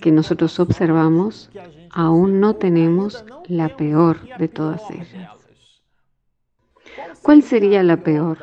que 0.00 0.12
nosotros 0.12 0.58
observamos, 0.60 1.50
aún 1.90 2.40
no 2.40 2.54
tenemos 2.54 3.24
la 3.46 3.76
peor 3.76 4.18
de 4.38 4.48
todas 4.48 4.82
ellas. 4.90 5.30
¿Cuál 7.22 7.42
sería 7.42 7.82
la 7.82 7.96
peor? 7.98 8.38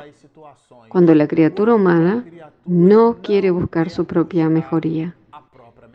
Cuando 0.89 1.13
la 1.13 1.27
criatura 1.27 1.75
humana 1.75 2.25
no 2.65 3.17
quiere 3.21 3.51
buscar 3.51 3.89
su 3.89 4.05
propia 4.05 4.49
mejoría. 4.49 5.15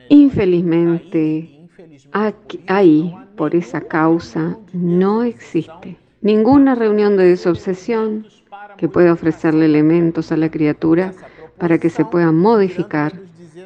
Infelizmente, 0.09 1.69
ahí, 2.67 3.15
por 3.37 3.55
esa 3.55 3.81
causa, 3.81 4.57
no 4.73 5.23
existe 5.23 5.99
ninguna 6.21 6.75
reunión 6.75 7.17
de 7.17 7.25
desobsesión 7.27 8.27
que 8.79 8.89
pueda 8.89 9.13
ofrecerle 9.13 9.67
elementos 9.67 10.33
a 10.33 10.37
la 10.37 10.51
criatura 10.51 11.13
para 11.59 11.79
que 11.79 11.91
se 11.91 12.05
pueda 12.05 12.33
modificar 12.33 13.13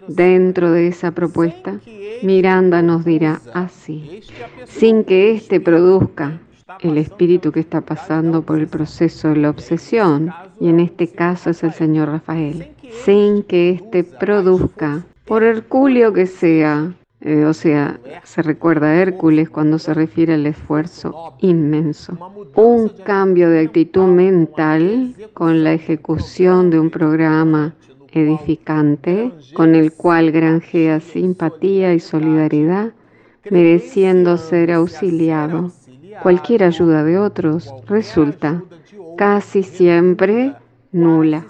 dentro 0.09 0.73
de 0.73 0.89
esa 0.89 1.13
propuesta, 1.13 1.79
Miranda 2.23 2.83
nos 2.83 3.05
dirá 3.05 3.41
así, 3.55 4.23
sin 4.67 5.05
que 5.05 5.31
éste 5.33 5.61
produzca 5.61 6.41
el 6.81 6.99
espíritu 6.99 7.53
que 7.53 7.61
está 7.61 7.81
pasando 7.81 8.43
por 8.43 8.59
el 8.59 8.67
proceso 8.67 9.29
de 9.29 9.37
la 9.37 9.51
obsesión, 9.51 10.33
y 10.61 10.69
en 10.69 10.81
este 10.81 11.09
caso 11.09 11.51
es 11.51 11.63
el 11.63 11.73
señor 11.73 12.09
Rafael, 12.09 12.69
sin 13.05 13.43
que 13.43 13.71
éste 13.71 14.05
produzca, 14.05 15.05
por 15.25 15.43
hercúleo 15.43 16.13
que 16.13 16.27
sea, 16.27 16.93
eh, 17.21 17.45
o 17.45 17.53
sea, 17.53 17.99
se 18.23 18.43
recuerda 18.43 18.89
a 18.89 18.97
Hércules 18.97 19.51
cuando 19.51 19.79
se 19.79 19.93
refiere 19.93 20.35
al 20.35 20.47
esfuerzo 20.47 21.35
inmenso. 21.41 22.17
Un 22.55 22.89
cambio 22.89 23.51
de 23.51 23.61
actitud 23.61 24.07
mental 24.07 25.15
con 25.35 25.65
la 25.65 25.73
ejecución 25.73 26.71
de 26.71 26.79
un 26.79 26.91
programa 26.91 27.75
edificante 28.19 29.33
con 29.55 29.75
el 29.75 29.93
cual 29.93 30.31
granjea 30.31 31.01
simpatía 31.01 31.95
y 31.95 32.01
solidaridad, 32.01 32.93
mereciendo 33.51 34.37
ser 34.37 34.73
auxiliado. 34.73 35.73
Cualquier 36.23 36.65
ayuda 36.65 37.05
de 37.05 37.19
otros 37.19 37.73
resulta 37.87 38.63
casi 39.17 39.63
siempre 39.63 40.55
nula. 40.93 41.47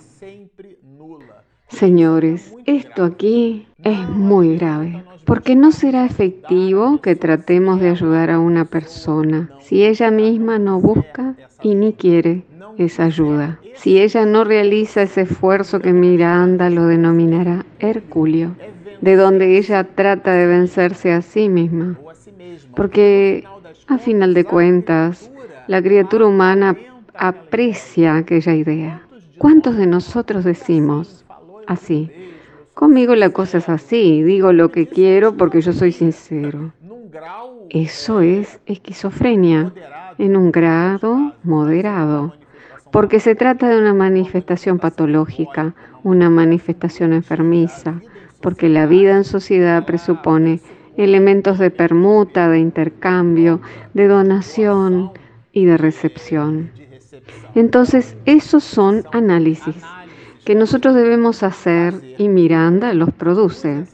Señores, 1.68 2.54
esto 2.66 3.04
aquí 3.04 3.66
es 3.82 4.08
muy 4.08 4.56
grave, 4.56 5.04
porque 5.28 5.54
no 5.54 5.72
será 5.72 6.06
efectivo 6.06 7.02
que 7.02 7.14
tratemos 7.14 7.80
de 7.80 7.90
ayudar 7.90 8.30
a 8.30 8.40
una 8.40 8.64
persona 8.64 9.50
si 9.60 9.84
ella 9.84 10.10
misma 10.10 10.58
no 10.58 10.80
busca 10.80 11.34
y 11.62 11.74
ni 11.74 11.92
quiere 11.92 12.44
esa 12.78 13.04
ayuda. 13.04 13.60
Si 13.74 14.00
ella 14.00 14.24
no 14.24 14.44
realiza 14.44 15.02
ese 15.02 15.22
esfuerzo 15.22 15.80
que 15.80 15.92
Miranda 15.92 16.70
lo 16.70 16.86
denominará 16.86 17.66
Herculio, 17.78 18.56
de 19.02 19.16
donde 19.16 19.58
ella 19.58 19.84
trata 19.84 20.32
de 20.32 20.46
vencerse 20.46 21.12
a 21.12 21.20
sí 21.20 21.50
misma. 21.50 21.98
Porque, 22.74 23.44
a 23.86 23.98
final 23.98 24.32
de 24.32 24.44
cuentas, 24.44 25.30
la 25.66 25.82
criatura 25.82 26.26
humana 26.26 26.74
aprecia 27.12 28.16
aquella 28.16 28.54
idea. 28.54 29.02
¿Cuántos 29.36 29.76
de 29.76 29.86
nosotros 29.88 30.44
decimos 30.44 31.26
así? 31.66 32.10
Conmigo 32.78 33.16
la 33.16 33.30
cosa 33.30 33.58
es 33.58 33.68
así, 33.68 34.22
digo 34.22 34.52
lo 34.52 34.70
que 34.70 34.86
quiero 34.86 35.36
porque 35.36 35.60
yo 35.62 35.72
soy 35.72 35.90
sincero. 35.90 36.72
Eso 37.70 38.20
es 38.20 38.60
esquizofrenia 38.66 39.72
en 40.16 40.36
un 40.36 40.52
grado 40.52 41.34
moderado 41.42 42.36
porque 42.92 43.18
se 43.18 43.34
trata 43.34 43.68
de 43.68 43.80
una 43.80 43.94
manifestación 43.94 44.78
patológica, 44.78 45.74
una 46.04 46.30
manifestación 46.30 47.14
enfermiza, 47.14 48.00
porque 48.40 48.68
la 48.68 48.86
vida 48.86 49.16
en 49.16 49.24
sociedad 49.24 49.84
presupone 49.84 50.60
elementos 50.96 51.58
de 51.58 51.72
permuta, 51.72 52.48
de 52.48 52.60
intercambio, 52.60 53.60
de 53.92 54.06
donación 54.06 55.10
y 55.50 55.64
de 55.64 55.78
recepción. 55.78 56.70
Entonces, 57.56 58.16
esos 58.24 58.62
son 58.62 59.02
análisis 59.10 59.74
que 60.48 60.54
nosotros 60.54 60.94
debemos 60.94 61.42
hacer 61.42 61.92
y 62.16 62.30
Miranda 62.30 62.94
los 62.94 63.12
produce. 63.12 63.84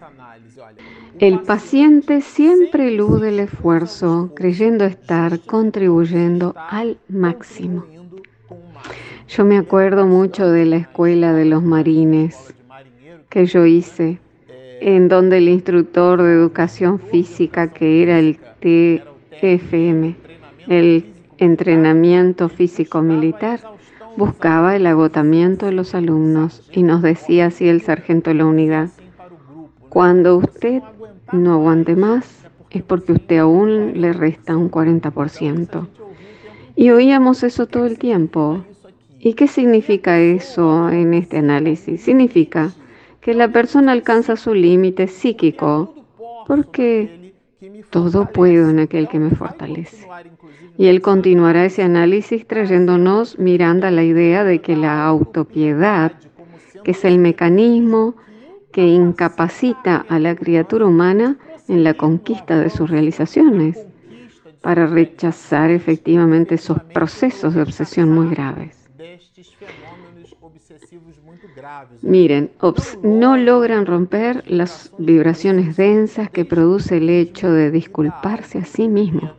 El 1.19 1.40
paciente 1.40 2.21
siempre 2.21 2.95
elude 2.95 3.31
el 3.31 3.40
esfuerzo 3.40 4.31
creyendo 4.37 4.85
estar 4.85 5.40
contribuyendo 5.40 6.55
al 6.57 6.99
máximo. 7.09 7.85
Yo 9.27 9.45
me 9.45 9.59
acuerdo 9.59 10.07
mucho 10.07 10.49
de 10.49 10.64
la 10.64 10.77
escuela 10.77 11.33
de 11.33 11.45
los 11.45 11.64
marines 11.64 12.55
que 13.29 13.47
yo 13.47 13.67
hice, 13.67 14.21
en 14.81 15.09
donde 15.09 15.38
el 15.38 15.49
instructor 15.49 16.23
de 16.23 16.35
educación 16.35 17.01
física, 17.01 17.73
que 17.73 18.01
era 18.01 18.21
el 18.21 18.38
TFM, 18.61 20.14
el 20.69 21.05
entrenamiento 21.37 22.49
físico 22.49 23.03
militar, 23.03 23.74
buscaba 24.16 24.77
el 24.77 24.87
agotamiento 24.87 25.66
de 25.66 25.72
los 25.72 25.94
alumnos 25.94 26.68
y 26.72 26.83
nos 26.83 27.03
decía 27.03 27.46
así 27.46 27.68
el 27.68 27.83
sargento 27.83 28.31
de 28.31 28.35
la 28.35 28.46
unidad, 28.46 28.90
cuando 29.88 30.37
usted 30.37 30.83
no 31.33 31.55
aguante 31.55 31.96
más 31.96 32.44
es 32.70 32.83
porque 32.83 33.12
usted 33.12 33.38
aún 33.38 34.00
le 34.00 34.12
resta 34.12 34.57
un 34.57 34.70
40%. 34.70 35.87
Y 36.77 36.90
oíamos 36.90 37.44
eso 37.44 37.66
todo 37.66 37.87
el 37.87 37.98
tiempo. 37.98 38.64
¿Y 39.20 39.35
qué 39.35 39.46
significa 39.46 40.18
eso 40.18 40.90
en 40.90 41.14
este 41.14 41.38
análisis? 41.38 42.03
Significa 42.03 42.72
que 43.20 43.33
la 43.33 43.48
persona 43.48 43.92
alcanza 43.92 44.37
su 44.37 44.55
límite 44.55 45.07
psíquico 45.07 45.94
porque 46.46 47.24
todo 47.94 48.26
puedo 48.26 48.70
en 48.70 48.80
aquel 48.80 49.07
que 49.07 49.20
me 49.20 49.30
fortalece. 49.30 50.09
Y 50.76 50.87
él 50.87 51.00
continuará 51.00 51.64
ese 51.64 51.85
análisis 51.85 52.44
trayéndonos, 52.44 53.38
mirando 53.38 53.87
a 53.87 53.92
la 53.92 54.02
idea 54.02 54.42
de 54.42 54.61
que 54.61 54.74
la 54.74 55.07
autopiedad, 55.07 56.11
que 56.83 56.90
es 56.90 57.04
el 57.04 57.18
mecanismo 57.20 58.16
que 58.72 58.85
incapacita 58.85 60.04
a 60.09 60.18
la 60.18 60.35
criatura 60.35 60.87
humana 60.87 61.37
en 61.68 61.85
la 61.85 61.94
conquista 61.94 62.59
de 62.59 62.68
sus 62.68 62.90
realizaciones, 62.90 63.78
para 64.61 64.88
rechazar 64.88 65.70
efectivamente 65.70 66.57
esos 66.57 66.83
procesos 66.83 67.54
de 67.54 67.62
obsesión 67.62 68.11
muy 68.11 68.28
graves. 68.28 68.76
Miren, 72.03 72.51
no 73.03 73.37
logran 73.37 73.87
romper 73.87 74.45
las 74.47 74.93
vibraciones 74.99 75.77
densas 75.77 76.31
que 76.31 76.45
produce 76.45 76.99
el 76.99 77.11
hecho 77.11 77.53
de 77.53 77.71
disculparse 77.71 78.59
a 78.59 78.65
sí 78.65 78.89
mismo, 78.89 79.33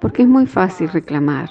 porque 0.00 0.22
es 0.22 0.28
muy 0.28 0.46
fácil 0.46 0.88
reclamar. 0.88 1.50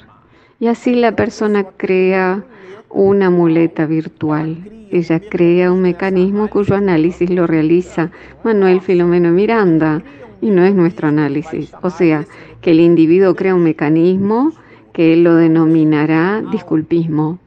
Y 0.59 0.67
así 0.67 0.95
la 0.95 1.15
persona 1.15 1.63
crea 1.63 2.43
una 2.89 3.29
muleta 3.29 3.85
virtual. 3.85 4.57
Ella 4.91 5.19
crea 5.19 5.71
un 5.71 5.81
mecanismo 5.81 6.49
cuyo 6.49 6.75
análisis 6.75 7.29
lo 7.29 7.47
realiza 7.47 8.11
Manuel 8.43 8.81
Filomeno 8.81 9.31
Miranda 9.31 10.01
y 10.41 10.49
no 10.49 10.63
es 10.63 10.73
nuestro 10.73 11.07
análisis. 11.07 11.71
O 11.81 11.89
sea, 11.89 12.25
que 12.61 12.71
el 12.71 12.79
individuo 12.79 13.35
crea 13.35 13.55
un 13.55 13.63
mecanismo 13.63 14.51
que 14.93 15.13
él 15.13 15.23
lo 15.23 15.35
denominará 15.35 16.41
disculpismo 16.51 17.39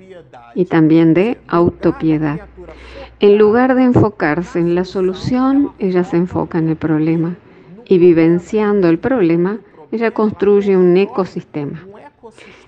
y 0.55 0.67
también 0.67 1.15
de 1.15 1.39
autopiedad. 1.49 2.41
En 3.21 3.39
lugar 3.39 3.75
de 3.75 3.85
enfocarse 3.85 4.59
en 4.59 4.75
la 4.75 4.85
solución, 4.85 5.73
ella 5.79 6.05
se 6.05 6.17
enfoca 6.17 6.59
en 6.59 6.69
el 6.69 6.77
problema 6.77 7.37
y 7.85 7.99
vivenciando 7.99 8.89
el 8.89 8.99
problema, 8.99 9.59
ella 9.91 10.11
construye 10.11 10.77
un 10.77 10.97
ecosistema. 10.97 11.85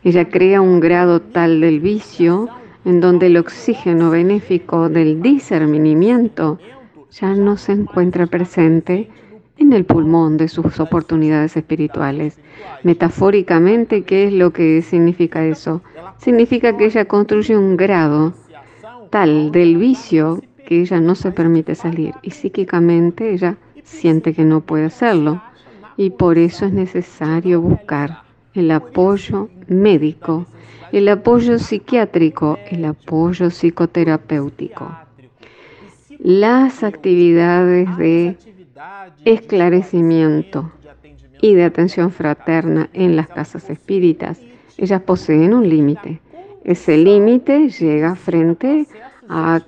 Ella 0.03 0.29
crea 0.29 0.61
un 0.61 0.81
grado 0.81 1.21
tal 1.21 1.61
del 1.61 1.81
vicio 1.81 2.49
en 2.85 3.01
donde 3.01 3.27
el 3.27 3.37
oxígeno 3.37 4.11
benéfico 4.11 4.89
del 4.89 5.23
discernimiento 5.23 6.59
ya 7.11 7.35
no 7.35 7.57
se 7.57 7.73
encuentra 7.73 8.27
presente 8.27 9.09
en 9.59 9.73
el 9.73 9.85
pulmón 9.85 10.37
de 10.37 10.49
sus 10.49 10.81
oportunidades 10.81 11.57
espirituales. 11.57 12.39
Metafóricamente, 12.83 14.03
¿qué 14.03 14.25
es 14.25 14.33
lo 14.33 14.53
que 14.53 14.83
significa 14.83 15.45
eso? 15.45 15.83
Significa 16.19 16.77
que 16.77 16.87
ella 16.87 17.05
construye 17.05 17.57
un 17.57 17.77
grado 17.77 18.35
tal 19.11 19.53
del 19.53 19.77
vicio 19.77 20.43
que 20.67 20.81
ella 20.81 21.01
no 21.01 21.15
se 21.15 21.31
permite 21.31 21.75
salir 21.75 22.15
y 22.23 22.31
psíquicamente 22.31 23.33
ella 23.33 23.57
siente 23.85 24.33
que 24.35 24.45
no 24.45 24.61
puede 24.61 24.87
hacerlo 24.87 25.43
y 25.97 26.11
por 26.11 26.39
eso 26.39 26.67
es 26.67 26.73
necesario 26.73 27.61
buscar 27.61 28.23
el 28.55 28.71
apoyo 28.71 29.49
médico, 29.69 30.47
el 30.93 31.09
apoyo 31.09 31.59
psiquiátrico, 31.59 32.59
el 32.71 32.85
apoyo 32.85 33.51
psicoterapéutico. 33.51 34.97
Las 36.19 36.83
actividades 36.83 37.97
de 37.99 38.37
esclarecimiento 39.25 40.73
y 41.41 41.55
de 41.55 41.65
atención 41.65 42.11
fraterna 42.11 42.89
en 42.93 43.17
las 43.17 43.29
casas 43.29 43.69
espíritas, 43.71 44.41
ellas 44.79 45.03
poseen 45.03 45.55
un 45.55 45.69
límite. 45.69 46.21
Ese 46.65 46.97
límite 46.97 47.69
llega 47.69 48.15
frente 48.15 48.87
a, 49.29 49.61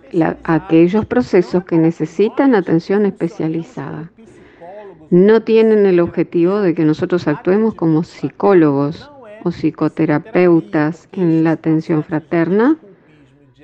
aquellos 0.45 1.05
procesos 1.07 1.65
que 1.65 1.77
necesitan 1.77 2.55
atención 2.55 3.07
especializada. 3.07 4.11
No 5.11 5.43
tienen 5.43 5.87
el 5.87 6.01
objetivo 6.01 6.61
de 6.61 6.75
que 6.75 6.85
nosotros 6.85 7.29
actuemos 7.29 7.75
como 7.75 8.03
psicólogos 8.03 9.11
o 9.45 9.51
psicoterapeutas 9.51 11.09
en 11.13 11.45
la 11.45 11.53
atención 11.53 12.03
fraterna, 12.03 12.77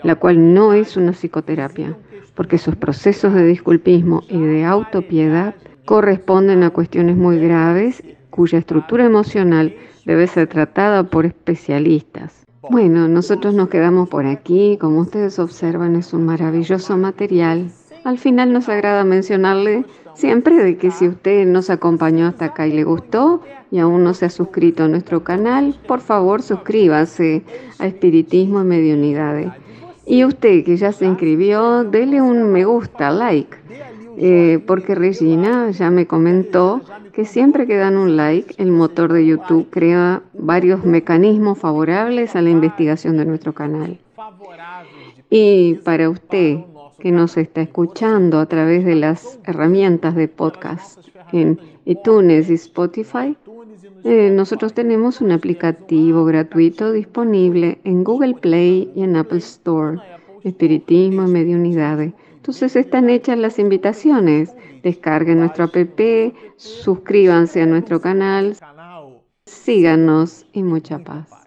la 0.03 0.15
cual 0.15 0.55
no 0.55 0.73
es 0.73 0.97
una 0.97 1.13
psicoterapia 1.13 1.97
porque 2.35 2.57
esos 2.57 2.77
procesos 2.77 3.35
de 3.35 3.45
disculpismo 3.45 4.23
y 4.29 4.39
de 4.39 4.65
autopiedad 4.65 5.55
corresponden 5.85 6.63
a 6.63 6.71
cuestiones 6.71 7.17
muy 7.17 7.39
graves 7.39 8.03
cuya 8.31 8.59
estructura 8.59 9.05
emocional 9.05 9.75
debe 10.05 10.27
ser 10.27 10.49
tratada 10.49 11.05
por 11.05 11.27
especialistas. 11.27 12.45
Bueno, 12.71 13.09
nosotros 13.09 13.55
nos 13.55 13.69
quedamos 13.69 14.09
por 14.09 14.25
aquí, 14.25 14.79
como 14.81 15.01
ustedes 15.01 15.39
observan 15.39 15.97
es 15.97 16.13
un 16.13 16.25
maravilloso 16.25 16.97
material 16.97 17.71
Al 18.05 18.19
final 18.19 18.53
nos 18.53 18.69
agrada 18.69 19.05
mencionarle 19.05 19.85
siempre 20.15 20.57
de 20.57 20.77
que 20.77 20.91
si 20.91 21.09
usted 21.09 21.47
nos 21.47 21.71
acompañó 21.71 22.27
hasta 22.27 22.47
acá 22.47 22.67
y 22.67 22.73
le 22.73 22.85
gustó 22.85 23.43
y 23.71 23.79
aún 23.79 24.05
no 24.05 24.15
se 24.15 24.27
ha 24.27 24.31
suscrito 24.31 24.85
a 24.85 24.89
nuestro 24.89 25.23
canal, 25.23 25.77
por 25.87 26.01
favor 26.01 26.43
suscríbase 26.43 27.43
a 27.79 27.87
Espiritismo 27.87 28.61
y 28.61 28.65
Mediunidades. 28.65 29.53
Y 30.05 30.25
usted 30.25 30.65
que 30.65 30.77
ya 30.77 30.93
se 30.93 31.07
inscribió, 31.07 31.85
dele 31.85 32.21
un 32.21 32.51
me 32.51 32.65
gusta, 32.65 33.11
like, 33.11 33.57
eh, 34.17 34.63
porque 34.67 34.95
Regina 34.95 35.71
ya 35.71 35.91
me 35.91 36.07
comentó 36.07 36.83
que 37.13 37.25
siempre 37.25 37.67
que 37.67 37.77
dan 37.77 37.97
un 37.97 38.17
like, 38.17 38.55
el 38.59 38.73
motor 38.73 39.13
de 39.13 39.27
YouTube 39.27 39.69
crea 39.71 40.23
varios 40.33 40.85
mecanismos 40.85 41.59
favorables 41.59 42.35
a 42.35 42.43
la 42.43 42.51
investigación 42.51 43.17
de 43.17 43.27
nuestro 43.27 43.53
canal. 43.53 43.99
Y 45.31 45.75
para 45.85 46.11
usted 46.11 46.59
que 46.99 47.11
nos 47.11 47.37
está 47.37 47.63
escuchando 47.63 48.39
a 48.39 48.47
través 48.47 48.85
de 48.85 48.95
las 48.95 49.39
herramientas 49.45 50.15
de 50.15 50.29
podcast 50.29 51.01
en 51.33 51.59
iTunes 51.85 52.49
y 52.51 52.55
Spotify, 52.55 53.37
eh, 54.05 54.31
nosotros 54.31 54.75
tenemos 54.75 55.21
un 55.21 55.33
aplicativo 55.33 56.25
gratuito 56.25 56.93
disponible 56.93 57.81
en 57.85 58.05
Google 58.05 58.35
Play 58.35 58.91
y 58.95 59.03
en 59.03 59.17
Apple 59.17 59.39
Store, 59.39 59.99
Espiritismo 60.43 61.25
y 61.25 61.31
Mediunidades. 61.31 62.13
Entonces 62.37 62.75
están 62.77 63.11
hechas 63.11 63.39
las 63.39 63.59
invitaciones. 63.59 64.55
Descarguen 64.83 65.39
nuestro 65.39 65.65
app, 65.65 65.77
suscríbanse 66.57 67.63
a 67.63 67.67
nuestro 67.67 68.01
canal, 68.01 68.57
síganos 69.47 70.47
y 70.53 70.65
mucha 70.65 70.99
paz. 70.99 71.42